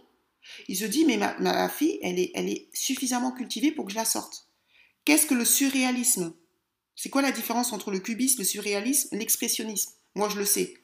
[0.67, 3.97] il se dit mais ma, fille, elle est, elle est suffisamment cultivée pour que je
[3.97, 4.47] la sorte.
[5.05, 6.34] Qu'est-ce que le surréalisme?
[6.95, 9.93] C'est quoi la différence entre le cubisme, le surréalisme, l'expressionnisme?
[10.15, 10.75] Moi, je le sais.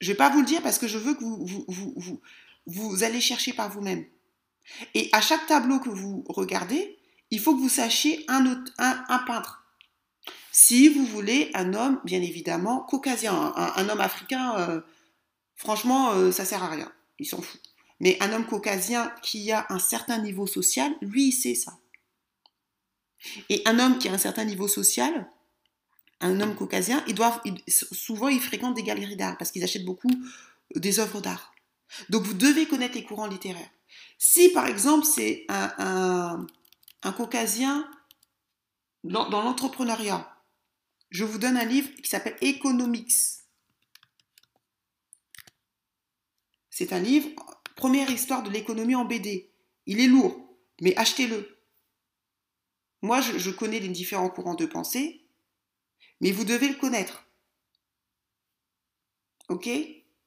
[0.00, 2.20] Je ne vais pas vous le dire parce que je veux que vous, vous, vous,
[2.66, 4.04] vous, allez chercher par vous-même.
[4.94, 6.98] Et à chaque tableau que vous regardez,
[7.30, 9.64] il faut que vous sachiez un, autre, un, peintre.
[10.52, 14.80] Si vous voulez un homme, bien évidemment, caucasien, un, homme africain, euh,
[15.56, 16.92] franchement, ça euh, ça sert à rien.
[17.18, 17.60] Il s'en fout.
[17.98, 21.78] Mais un homme caucasien qui a un certain niveau social, lui, il sait ça.
[23.48, 25.28] Et un homme qui a un certain niveau social,
[26.20, 30.10] un homme caucasien, ils doivent, souvent ils fréquentent des galeries d'art parce qu'ils achètent beaucoup
[30.10, 31.54] euh, des œuvres d'art.
[32.10, 33.70] Donc vous devez connaître les courants littéraires.
[34.18, 36.46] Si par exemple c'est un,
[37.02, 37.88] un, caucasien
[39.04, 40.30] dans, dans l'entrepreneuriat,
[41.10, 43.12] je vous donne un livre qui s'appelle Economics.
[46.78, 47.30] C'est un livre,
[47.74, 49.50] première histoire de l'économie en BD.
[49.86, 50.36] Il est lourd,
[50.82, 51.58] mais achetez-le.
[53.00, 55.24] Moi, je, connais les différents courants de pensée,
[56.20, 57.30] mais vous devez le connaître.
[59.48, 59.70] Ok?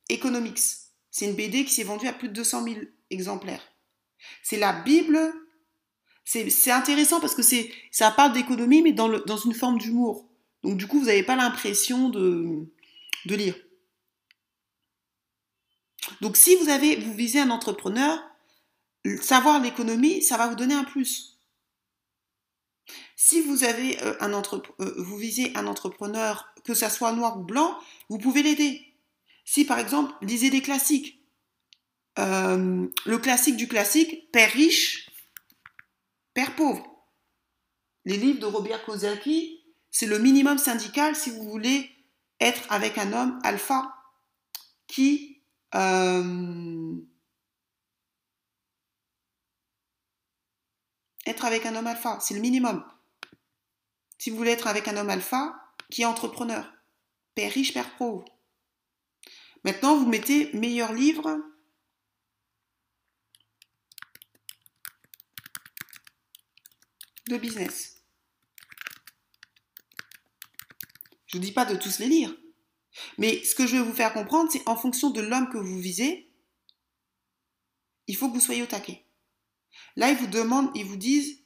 [0.10, 0.60] Economics.
[1.12, 2.78] C'est une BD qui s'est vendue à plus de 200 000
[3.12, 3.72] exemplaires.
[4.42, 5.20] C'est la Bible.
[6.26, 7.44] C'est intéressant parce que
[7.92, 10.28] ça parle d'économie, mais dans, une forme d'humour.
[10.64, 12.66] Donc du coup, vous n'avez pas l'impression de
[13.28, 13.56] lire.
[16.22, 18.20] Donc si vous avez, vous visez un entrepreneur,
[19.22, 21.40] savoir l'économie, ça va vous donner un plus.
[23.16, 27.44] Si vous avez euh, un euh, vous visez un entrepreneur, que ça soit noir ou
[27.44, 27.78] blanc,
[28.10, 28.94] vous pouvez l'aider.
[29.46, 31.22] Si par exemple, lisez des classiques,
[32.18, 35.10] euh, le classique du classique, Père riche,
[36.34, 36.86] Père pauvre.
[38.06, 41.90] Les livres de Robert Kiyosaki, c'est le minimum syndical si vous voulez
[42.40, 43.96] être avec un homme alpha
[44.88, 45.29] qui
[51.26, 52.84] être avec un homme alpha, c'est le minimum.
[54.18, 55.56] Si vous voulez être avec un homme alpha
[55.90, 56.72] qui est entrepreneur,
[57.36, 58.26] père riche, père pauvre.
[59.64, 61.40] Maintenant, vous mettez meilleur livre.
[67.30, 68.04] de business.
[71.28, 72.36] Je ne vous dis pas de tous les lire.
[73.18, 75.80] Mais ce que je vais vous faire comprendre, c'est en fonction de l'homme que vous
[75.80, 76.30] visez,
[78.08, 79.04] il faut que vous soyez au taquet.
[79.96, 81.40] Là, ils vous demandent, ils vous disent,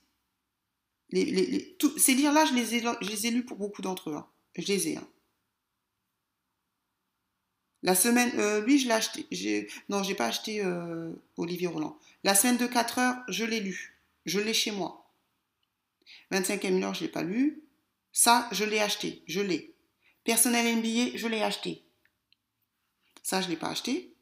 [1.12, 4.16] ces livres-là, je, les ai, les lus pour beaucoup d'entre eux.
[4.16, 4.28] Hein.
[4.56, 4.98] Je les ai.
[4.98, 5.08] Hein.
[7.84, 9.68] La semaine, euh, lui, je l'ai acheté.
[9.90, 11.98] Non, j'ai pas acheté euh, Olivier Roland.
[12.24, 13.98] La semaine de 4 heures, je l'ai lu.
[14.26, 15.12] Je l'ai chez moi.
[16.32, 17.62] 25e heure, je l'ai pas lu.
[18.14, 19.22] Ça, je l'ai acheté.
[19.28, 19.73] Je l'ai.
[20.24, 21.84] Personnel MBA, je l'ai acheté.
[23.22, 24.14] Ça, je l'ai pas acheté.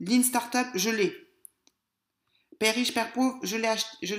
[0.00, 1.28] Lean Startup, je l'ai.
[2.58, 4.14] Père riche, père pauvre, je l'ai acheté, je.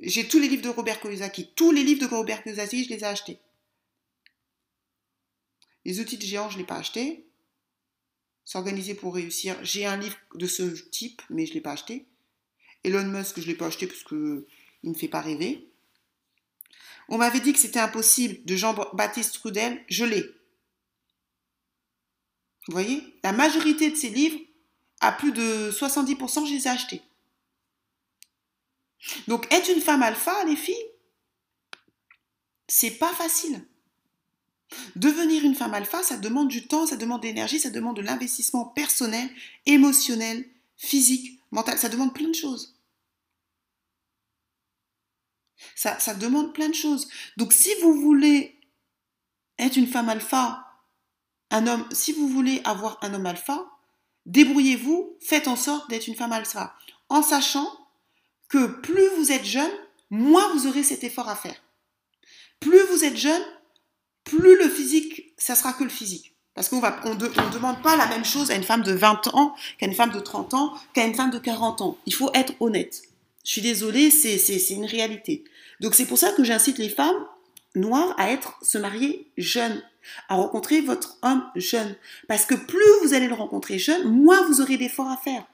[0.00, 1.52] J'ai tous les livres de Robert Kiyosaki.
[1.54, 3.38] Tous les livres de Robert Kiyosaki, je les ai achetés.
[5.84, 7.26] Les outils de géant, je ne l'ai pas acheté.
[8.44, 9.56] S'organiser pour réussir.
[9.62, 12.06] J'ai un livre de ce type, mais je ne l'ai pas acheté.
[12.82, 14.44] Elon Musk, je ne l'ai pas acheté parce qu'il
[14.82, 15.71] ne me fait pas rêver.
[17.08, 20.22] On m'avait dit que c'était impossible de Jean-Baptiste Trudel, je l'ai.
[22.68, 24.38] Vous voyez La majorité de ces livres,
[25.00, 27.02] à plus de 70%, je les ai achetés.
[29.26, 30.86] Donc, être une femme alpha, les filles,
[32.68, 33.66] c'est pas facile.
[34.96, 38.02] Devenir une femme alpha, ça demande du temps, ça demande de l'énergie, ça demande de
[38.02, 39.28] l'investissement personnel,
[39.66, 42.74] émotionnel, physique, mental, ça demande plein de choses.
[45.74, 47.08] Ça, demande plein de choses.
[47.36, 48.60] Donc si vous voulez
[49.58, 50.66] être une femme alpha,
[51.50, 53.66] un homme, si vous voulez avoir un homme alpha,
[54.26, 56.74] débrouillez-vous, faites en sorte d'être une femme alpha,
[57.08, 57.70] en sachant
[58.48, 59.70] que plus vous êtes jeune,
[60.10, 61.62] moins vous aurez cet effort à faire.
[62.60, 63.42] Plus vous êtes jeune,
[64.24, 66.32] plus le physique, ça sera que le physique.
[66.54, 69.86] Parce qu'on ne demande pas la même chose à une femme de 20 ans qu'à
[69.86, 71.96] une femme de 30 ans, qu'à une femme de 40 ans.
[72.04, 73.02] Il faut être honnête.
[73.44, 75.44] Je suis désolée, c'est, une réalité.
[75.82, 77.26] Donc c'est pour ça que j'incite les femmes
[77.74, 79.82] noires à être, se marier jeunes,
[80.28, 81.96] à rencontrer votre homme jeune.
[82.28, 85.44] Parce que plus vous allez le rencontrer jeune, moins vous aurez d'efforts à faire.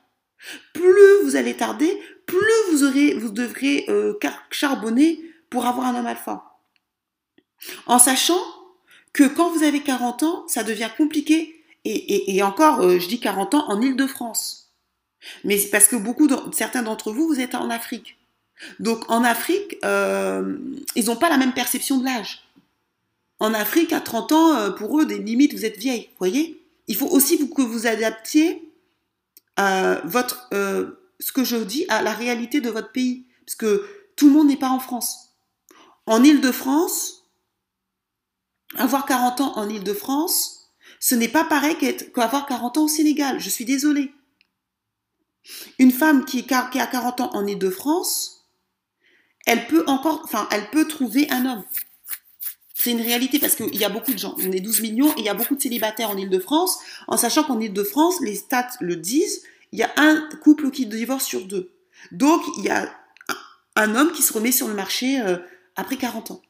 [0.75, 4.19] Plus vous allez tarder, plus vous devrez euh,
[4.51, 6.59] charbonner pour avoir un homme alpha.
[7.87, 8.41] En sachant
[9.13, 11.55] que quand vous avez 40 ans, ça devient compliqué.
[11.85, 14.75] Et, encore, euh, je dis 40 ans en Ile-de-France.
[15.45, 18.18] Mais parce que beaucoup, certains d'entre vous, vous êtes en Afrique.
[18.81, 20.59] Donc en Afrique, euh,
[20.95, 22.45] ils n'ont pas la même perception de l'âge.
[23.39, 26.09] En Afrique, à 30 ans, euh, pour eux, des limites, vous êtes vieille.
[26.19, 26.65] voyez?
[26.89, 28.65] Il faut aussi que vous adaptiez
[30.05, 33.27] votre, ce que je dis à la réalité de votre pays.
[33.45, 35.35] Parce que tout le monde n'est pas en France.
[36.07, 37.25] En Ile-de-France,
[38.77, 43.39] avoir 40 ans en Ile-de-France, ce n'est pas pareil qu'avoir 40 ans au Sénégal.
[43.41, 44.13] Je suis désolée.
[45.79, 48.38] Une femme qui, qui a 40 ans en Ile-de-France,
[49.49, 50.47] elle peut encore, enfin,
[50.89, 51.65] trouver un homme.
[52.75, 54.37] C'est une réalité parce qu'il y a beaucoup de gens.
[54.39, 57.45] On est 12 millions et il y a beaucoup de célibataires en Ile-de-France, en sachant
[57.45, 61.73] qu'en Ile-de-France, les stats le disent, il y a un couple qui divorce sur deux.
[62.13, 62.93] Donc, il y a
[63.75, 65.39] un homme qui se remet sur le marché euh,
[65.77, 66.43] après 40 ans.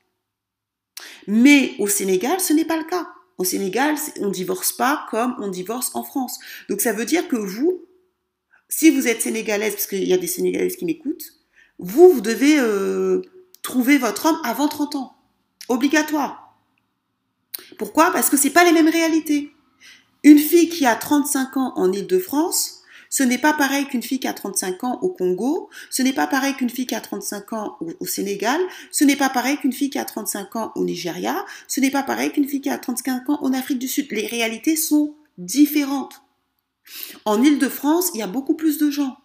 [1.29, 3.07] Mais au Sénégal, ce n'est pas le cas.
[3.39, 6.39] Au Sénégal, on ne divorce pas comme on divorce en France.
[6.69, 7.85] Donc ça veut dire que vous,
[8.69, 11.38] si vous êtes sénégalaise, parce qu'il y a des sénégalaises qui m'écoutent,
[11.79, 13.23] vous, vous devez euh,
[13.63, 15.17] trouver votre homme avant 30 ans.
[15.69, 16.57] Obligatoire.
[17.79, 18.11] Pourquoi?
[18.13, 19.53] Parce que ce n'est pas les mêmes réalités.
[20.25, 24.29] Une fille qui a 35 ans en Ile-de-France, ce n'est pas pareil qu'une fille qui
[24.29, 27.79] a 35 ans au Congo, ce n'est pas pareil qu'une fille qui a 35 ans
[28.01, 28.61] au, Sénégal,
[28.91, 32.03] ce n'est pas pareil qu'une fille qui a 35 ans au Nigeria, ce n'est pas
[32.03, 34.11] pareil qu'une fille qui a 35 ans en Afrique du Sud.
[34.11, 36.23] Les réalités sont différentes.
[37.25, 39.17] En Ile-de-France, il y a beaucoup plus de gens.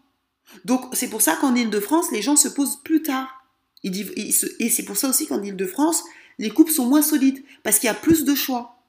[0.65, 3.45] Donc c'est pour ça qu'en Ile-de-France, les gens se posent plus tard.
[3.83, 6.03] Et c'est pour ça aussi qu'en Ile-de-France,
[6.39, 8.81] les couples sont moins solides, parce qu'il y a plus de choix.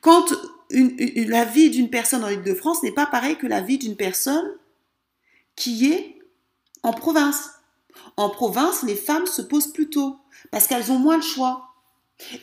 [0.00, 0.32] Quand
[0.70, 4.50] la vie d'une personne en Ile-de-France n'est pas pareille que la vie d'une personne
[5.54, 6.18] qui est
[6.82, 7.50] en province.
[8.16, 10.18] En province, les femmes se posent plus tôt
[10.50, 11.68] parce qu'elles ont moins le choix.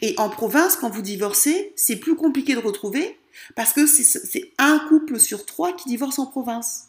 [0.02, 3.20] Et en province, quand vous divorcez, c'est plus compliqué de retrouver
[3.56, 6.89] parce que c'est un couple sur trois qui divorce en province.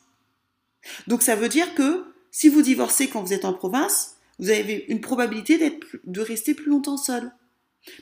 [1.07, 4.87] Donc ça veut dire que si vous divorcez quand vous êtes en province, vous avez
[4.89, 7.33] une probabilité de rester plus longtemps seul.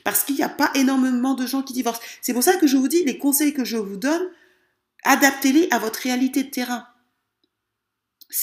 [0.03, 2.01] Parce qu'il n'y a pas énormément de gens qui divorcent.
[2.21, 4.29] C'est pour ça que je vous dis, les conseils que je vous donne,
[5.03, 6.85] adaptez-les à votre réalité de terrain.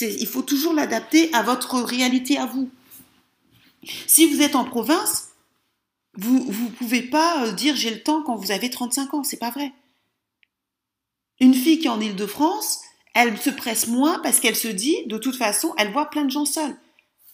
[0.01, 2.69] Il faut toujours l'adapter à votre réalité à vous.
[4.07, 5.29] Si vous êtes en province,
[6.15, 9.37] vous ne pouvez pas euh, dire j'ai le temps quand vous avez 35 ans, c'est
[9.37, 9.71] pas vrai.
[11.39, 12.81] Une fille qui est en Ile-de-France,
[13.17, 16.29] elle se presse moins parce qu'elle se dit, de toute façon, elle voit plein de
[16.29, 16.77] gens seuls.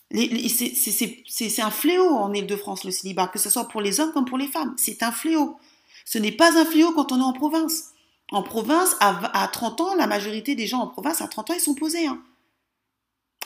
[0.09, 4.37] C'est un fléau en Ile-de-France, le célibat, que ce soit pour les hommes comme pour
[4.37, 4.73] les femmes.
[4.77, 5.57] C'est un fléau.
[6.05, 7.91] Ce n'est pas un fléau quand on est en province.
[8.31, 11.59] En province, à, 30 ans, la majorité des gens en province, à 30 ans, ils
[11.59, 12.07] sont posés.
[12.07, 12.23] Hein.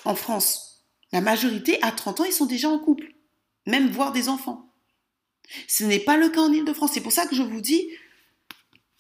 [0.05, 3.15] En France, la majorité, à 30 ans, ils sont déjà en couple.
[3.65, 4.71] Même voir des enfants.
[5.67, 6.91] Ce n'est pas le cas en Ile-de-France.
[6.93, 7.89] C'est pour ça que je vous dis,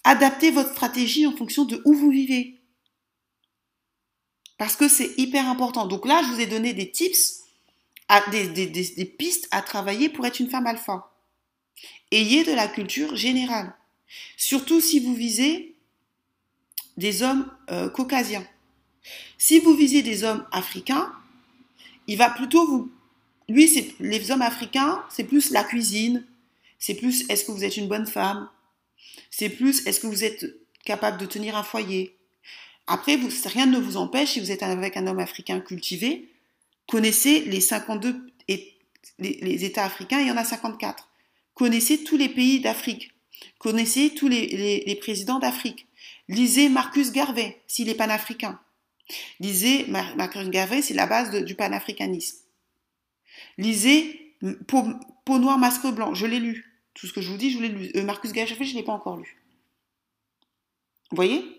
[0.03, 2.56] adaptez votre stratégie en fonction de où vous vivez.
[4.57, 5.85] Parce que c'est hyper important.
[5.85, 7.47] Donc là, je vous ai donné des tips
[8.31, 11.11] des, pistes à travailler pour être une femme alpha.
[12.11, 13.73] Ayez de la culture générale.
[14.37, 15.75] Surtout si vous visez
[16.95, 18.47] des hommes euh, caucasiens.
[19.37, 21.11] Si vous visez des hommes africains,
[22.07, 22.91] il va plutôt vous...
[23.49, 26.25] Lui, c'est les hommes africains, c'est plus la cuisine,
[26.79, 28.49] c'est plus est-ce que vous êtes une bonne femme,
[29.29, 30.45] c'est plus est-ce que vous êtes
[30.83, 32.16] capable de tenir un foyer?
[32.87, 36.29] Après, rien ne vous empêche, si vous êtes avec un homme africain cultivé,
[36.87, 38.73] Connaissez les 52 et
[39.19, 41.09] les, États africains, il y en a 54.
[41.53, 43.11] Connaissez tous les pays d'Afrique.
[43.59, 45.87] Connaissez tous les, présidents d'Afrique.
[46.29, 48.59] Lisez Marcus Garvey, s'il est panafricain.
[49.39, 52.37] Lisez Marcus Garvey, c'est la base du panafricanisme.
[53.57, 54.33] Lisez
[54.67, 56.79] Peau, noire, masque blanc, je l'ai lu.
[56.93, 57.91] Tout ce que je vous dis, je l'ai lu.
[57.95, 59.37] Euh, Marcus Garvey, je ne l'ai pas encore lu.
[61.11, 61.56] Vous voyez?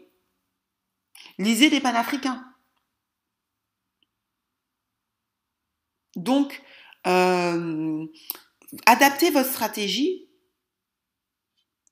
[1.38, 2.44] Lisez des panafricains.
[6.16, 6.62] Donc,
[7.06, 8.06] euh,
[8.86, 10.28] adaptez votre stratégie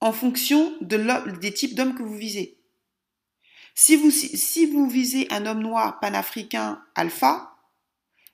[0.01, 2.59] en fonction des types d'hommes que vous visez.
[3.73, 3.95] Si
[4.65, 7.55] vous visez un homme noir panafricain alpha,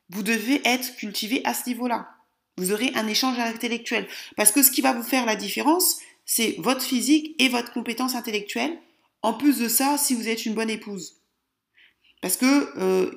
[0.10, 2.10] vous devez être cultivé à ce niveau-là.
[2.58, 4.08] Vous aurez un échange intellectuel.
[4.36, 8.16] Parce que ce qui va vous faire la différence, c'est votre physique et votre compétence
[8.16, 8.80] intellectuelle.
[9.24, 11.22] En plus de ça, si vous êtes une bonne épouse.
[12.22, 13.12] Parce que euh,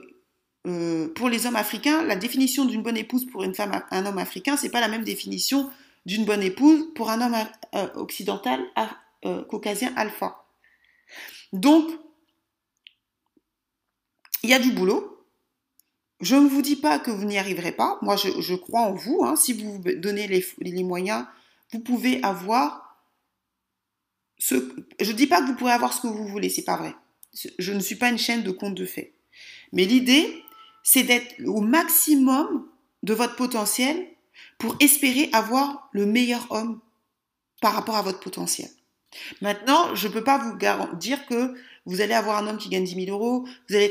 [0.66, 4.70] euh, pour les hommes africains, la définition d'une bonne épouse pour un homme africain, c'est
[4.70, 5.70] pas la même définition
[6.06, 7.36] d'une bonne épouse pour un homme
[7.74, 8.60] euh, occidental,
[9.48, 10.46] caucasien alpha.
[11.52, 11.90] Donc,
[14.44, 15.24] il y a du boulot.
[16.20, 17.98] Je ne vous dis pas que vous n'y arriverez pas.
[18.02, 19.24] Moi, je, crois en vous.
[19.24, 19.34] Hein.
[19.34, 21.26] Si vous vous donnez les, moyens,
[21.72, 22.85] vous pouvez avoir
[24.38, 26.94] Je ne dis pas que vous pourrez avoir ce que vous voulez, c'est pas vrai.
[27.58, 29.12] Je ne suis pas une chaîne de contes de faits.
[29.72, 30.42] Mais l'idée,
[30.82, 32.66] c'est d'être au maximum
[33.02, 34.06] de votre potentiel
[34.58, 36.80] pour espérer avoir le meilleur homme
[37.60, 38.68] par rapport à votre potentiel.
[39.40, 40.56] Maintenant, je ne peux pas vous
[40.96, 41.54] dire que
[41.86, 43.90] vous allez avoir un homme qui gagne 10 000 euros, vous allez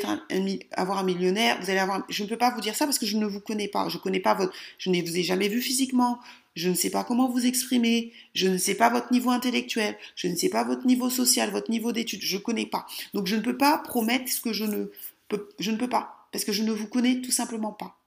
[0.72, 2.04] avoir un millionnaire, vous allez avoir.
[2.10, 3.88] Je ne peux pas vous dire ça parce que je ne vous connais pas.
[3.90, 4.54] Je connais pas votre.
[4.78, 6.20] Je ne vous ai jamais vu physiquement.
[6.56, 8.14] Je ne sais pas comment vous exprimer.
[8.34, 9.98] Je ne sais pas votre niveau intellectuel.
[10.16, 12.22] Je ne sais pas votre niveau social, votre niveau d'études.
[12.22, 12.86] Je ne connais pas.
[13.14, 14.92] Donc je ne peux pas promettre ce que je ne
[15.28, 15.50] peux.
[15.60, 17.98] Je ne peux pas parce que je ne vous connais tout simplement pas.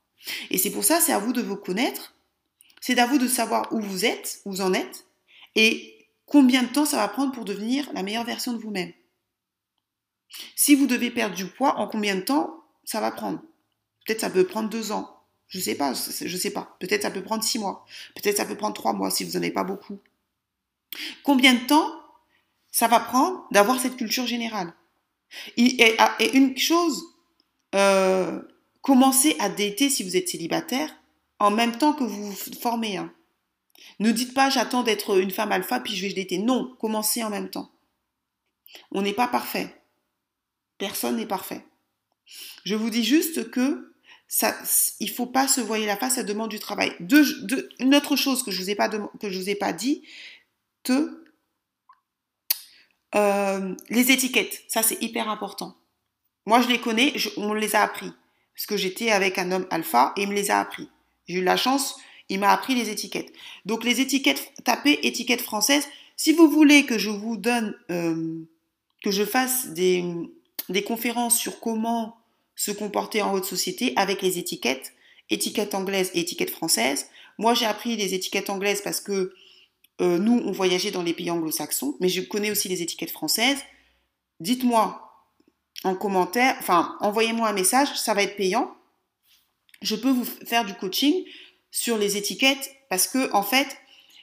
[0.51, 2.15] Et c'est pour ça, c'est à vous de vous connaître.
[2.81, 5.07] C'est à vous de savoir où vous êtes, où vous en êtes,
[5.55, 8.93] et combien de temps ça va prendre pour devenir la meilleure version de vous-même.
[10.55, 13.41] Si vous devez perdre du poids, en combien de temps ça va prendre?
[14.07, 15.18] Peut-être ça peut prendre deux ans.
[15.49, 16.77] Je sais pas, je sais pas.
[16.79, 17.87] Peut-être ça peut prendre six mois.
[18.15, 19.99] Peut-être ça peut prendre trois mois si vous n'en avez pas beaucoup.
[21.23, 21.91] Combien de temps
[22.71, 24.75] ça va prendre d'avoir cette culture générale?
[25.57, 25.97] Et,
[26.35, 27.03] une chose,
[27.75, 28.43] euh,
[28.83, 30.95] commencez à dater si vous êtes célibataire
[31.39, 32.99] en même temps que vous vous formez.
[32.99, 33.13] Hein.
[34.01, 36.39] Ne dites pas j'attends d'être une femme alpha puis je vais dater.
[36.39, 37.71] Non, commencez en même temps.
[38.91, 39.75] On n'est pas parfait.
[40.77, 41.65] Personne n'est parfait.
[42.65, 43.95] Je vous dis juste que
[44.29, 44.55] ça,
[45.01, 46.95] il faut pas se voiler la face, ça demande du travail.
[47.81, 50.03] une autre chose que je vous ai pas que je vous ai pas dit,
[50.83, 51.25] te,
[53.15, 55.77] euh, les étiquettes, ça c'est hyper important.
[56.45, 58.13] Moi je les connais, on les a appris
[58.55, 60.91] parce que j'étais avec un homme alpha et il me les a appris.
[61.27, 61.97] J'ai eu la chance,
[62.29, 63.33] il m'a appris les étiquettes.
[63.65, 65.89] Donc les étiquettes, tapez étiquettes françaises.
[66.17, 68.43] Si vous voulez que je vous donne, euh,
[69.03, 70.05] que je fasse des,
[70.69, 72.18] des conférences sur comment
[72.59, 74.93] se comporter en haute société avec les étiquettes,
[75.31, 77.07] étiquettes anglaises et étiquettes françaises.
[77.39, 79.33] Moi, j'ai appris les étiquettes anglaises parce que
[80.01, 83.61] euh, nous, on voyageait dans les pays anglo-saxons, mais je connais aussi les étiquettes françaises.
[84.41, 85.05] Dites-moi
[85.85, 88.77] en commentaire, enfin, envoyez-moi un message, ça va être payant.
[89.81, 91.15] Je peux vous faire du coaching
[91.71, 93.69] sur les étiquettes parce que, en fait,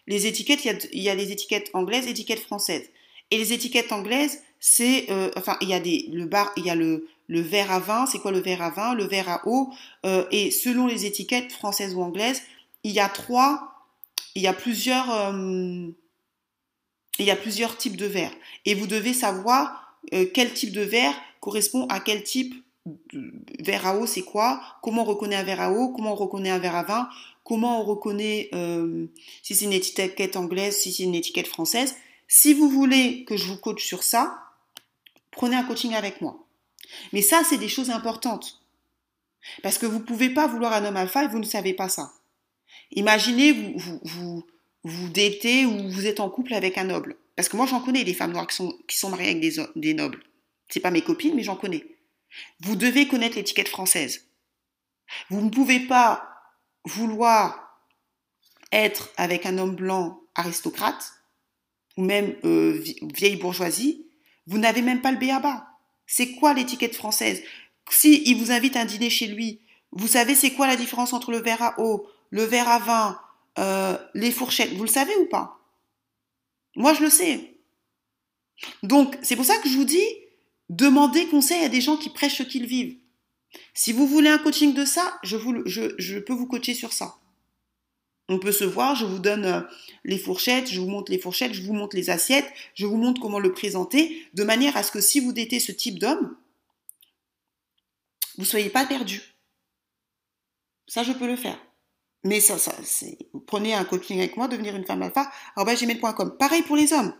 [0.07, 2.89] les étiquettes, il y a, les étiquettes anglaises, étiquettes françaises.
[3.31, 6.75] Et les étiquettes anglaises, c'est, euh, enfin, il y a le bar, il y a
[6.75, 9.73] le, le verre à vin, c'est quoi le verre à vin, le verre à eau,
[10.05, 12.41] euh, et selon les étiquettes françaises ou anglaises,
[12.84, 13.88] il y a trois,
[14.36, 15.88] il y a plusieurs, euh,
[17.78, 19.82] types de verres, et vous devez savoir
[20.34, 22.53] quel type de verre correspond à quel type
[22.86, 26.15] de verre à eau, c'est quoi, comment on reconnaît un verre à eau, comment on
[26.15, 27.09] reconnaît un verre à vin,
[27.43, 28.51] comment on reconnaît
[29.41, 31.95] si c'est une étiquette anglaise, si c'est une étiquette française.
[32.28, 34.38] Si vous voulez que je vous coach sur ça,
[35.32, 36.45] prenez un coaching avec moi.
[37.13, 38.61] Mais ça, c'est des choses importantes.
[39.61, 41.89] Parce que vous ne pouvez pas vouloir un homme alpha et vous ne savez pas
[41.89, 42.13] ça.
[42.91, 44.47] Imaginez, vous, vous, vous,
[44.83, 47.17] vous datez ou vous êtes en couple avec un noble.
[47.36, 49.55] Parce que moi, j'en connais des femmes noires qui sont, qui sont mariées avec des,
[49.75, 50.23] des nobles.
[50.69, 51.86] C'est pas mes copines, mais j'en connais.
[52.61, 54.25] Vous devez connaître l'étiquette française.
[55.29, 56.29] Vous ne pouvez pas
[56.86, 57.79] vouloir
[58.71, 61.13] être avec un homme blanc aristocrate
[61.97, 62.83] ou même euh,
[63.13, 64.05] vieille bourgeoisie,
[64.47, 65.65] vous n'avez même pas le BABA.
[66.08, 67.41] C'est quoi l'étiquette française?
[67.89, 71.14] Si il vous invite à un dîner chez lui, vous savez c'est quoi la différence
[71.14, 73.20] entre le verre à eau, le verre à vin,
[73.60, 74.74] euh, les fourchettes?
[74.74, 75.60] Vous le savez ou pas?
[76.76, 77.56] Moi je le sais.
[78.84, 80.08] Donc c'est pour ça que je vous dis,
[80.70, 82.97] demandez conseil à des gens qui prêchent ce qu'ils vivent.
[83.74, 87.16] Si vous voulez un coaching de ça, je, peux vous coacher sur ça.
[88.28, 89.61] On peut se voir, je vous donne euh,
[90.03, 93.21] les fourchettes, je vous montre les fourchettes, je vous montre les assiettes, je vous montre
[93.21, 96.36] comment le présenter, de manière à ce que si vous datez ce type d'homme,
[98.36, 99.21] vous ne soyez pas perdu.
[100.88, 101.59] Ça, je peux le faire.
[102.23, 106.38] Mais ça, ça c'est, prenez un coaching avec moi, devenir une femme alpha, gmail.com.
[106.38, 107.13] Pareil pour les hommes.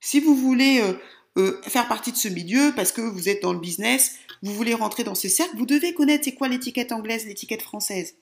[0.00, 0.94] Si vous voulez euh,
[1.36, 4.74] euh, faire partie de ce milieu, parce que vous êtes dans le business, vous voulez
[4.74, 8.14] rentrer dans ce cercle, vous devez connaître c'est quoi l'étiquette anglaise, l'étiquette française.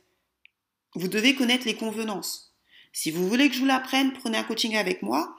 [0.95, 2.55] Vous devez connaître les convenances.
[2.93, 5.37] Si vous voulez que je vous l'apprenne, prenez un coaching avec moi.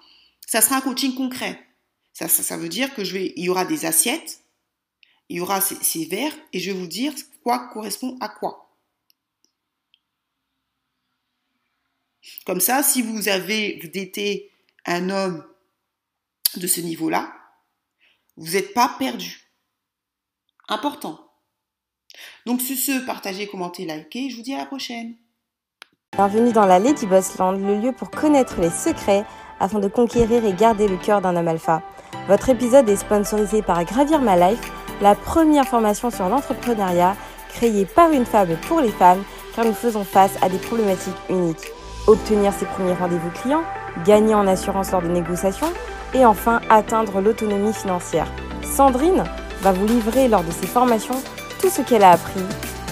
[0.48, 1.68] Ça sera un coaching concret.
[2.14, 4.42] Ça, ça, veut dire que il y aura des assiettes,
[5.30, 8.72] il y aura ces, verres, et je vais vous dire quoi correspond à quoi.
[12.46, 14.52] Comme ça, si vous avez d'été
[14.86, 15.46] un homme
[16.56, 17.34] de ce niveau-là,
[18.38, 19.50] vous n'êtes pas perdu.
[20.68, 21.32] Important.
[22.46, 24.30] Donc sur ce, partagez, commentez, likez.
[24.30, 25.16] Je vous dis à la prochaine.
[26.16, 29.26] Bienvenue dans la Lady Boss Land, le lieu pour connaître les secrets
[29.60, 31.82] afin de conquérir et garder le cœur d'un homme alpha.
[32.28, 37.16] Votre épisode est sponsorisé par Gravir My Life, la première formation sur l'entrepreneuriat
[37.50, 39.24] créée par une femme pour les femmes
[39.56, 41.72] car nous faisons face à des problématiques uniques.
[42.06, 43.64] Obtenir ses premiers rendez-vous clients,
[44.06, 45.74] gagner en assurance lors de négociations
[46.14, 48.28] et enfin atteindre l'autonomie financière.
[48.62, 49.24] Sandrine
[49.64, 51.20] va vous livrer lors de ses formations
[51.60, 52.44] tout ce qu'elle a appris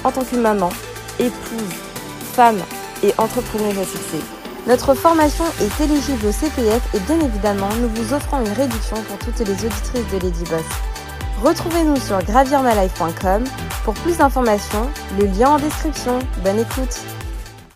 [0.03, 0.69] en tant que maman,
[1.19, 1.75] épouse,
[2.33, 2.57] femme
[3.03, 4.23] et entrepreneuse à succès.
[4.67, 9.17] Notre formation est éligible au CPF et bien évidemment, nous vous offrons une réduction pour
[9.17, 10.65] toutes les auditrices de Lady Boss.
[11.43, 13.43] Retrouvez-nous sur gravirmalife.com
[13.83, 14.87] pour plus d'informations,
[15.19, 16.19] le lien en description.
[16.43, 17.01] Bonne écoute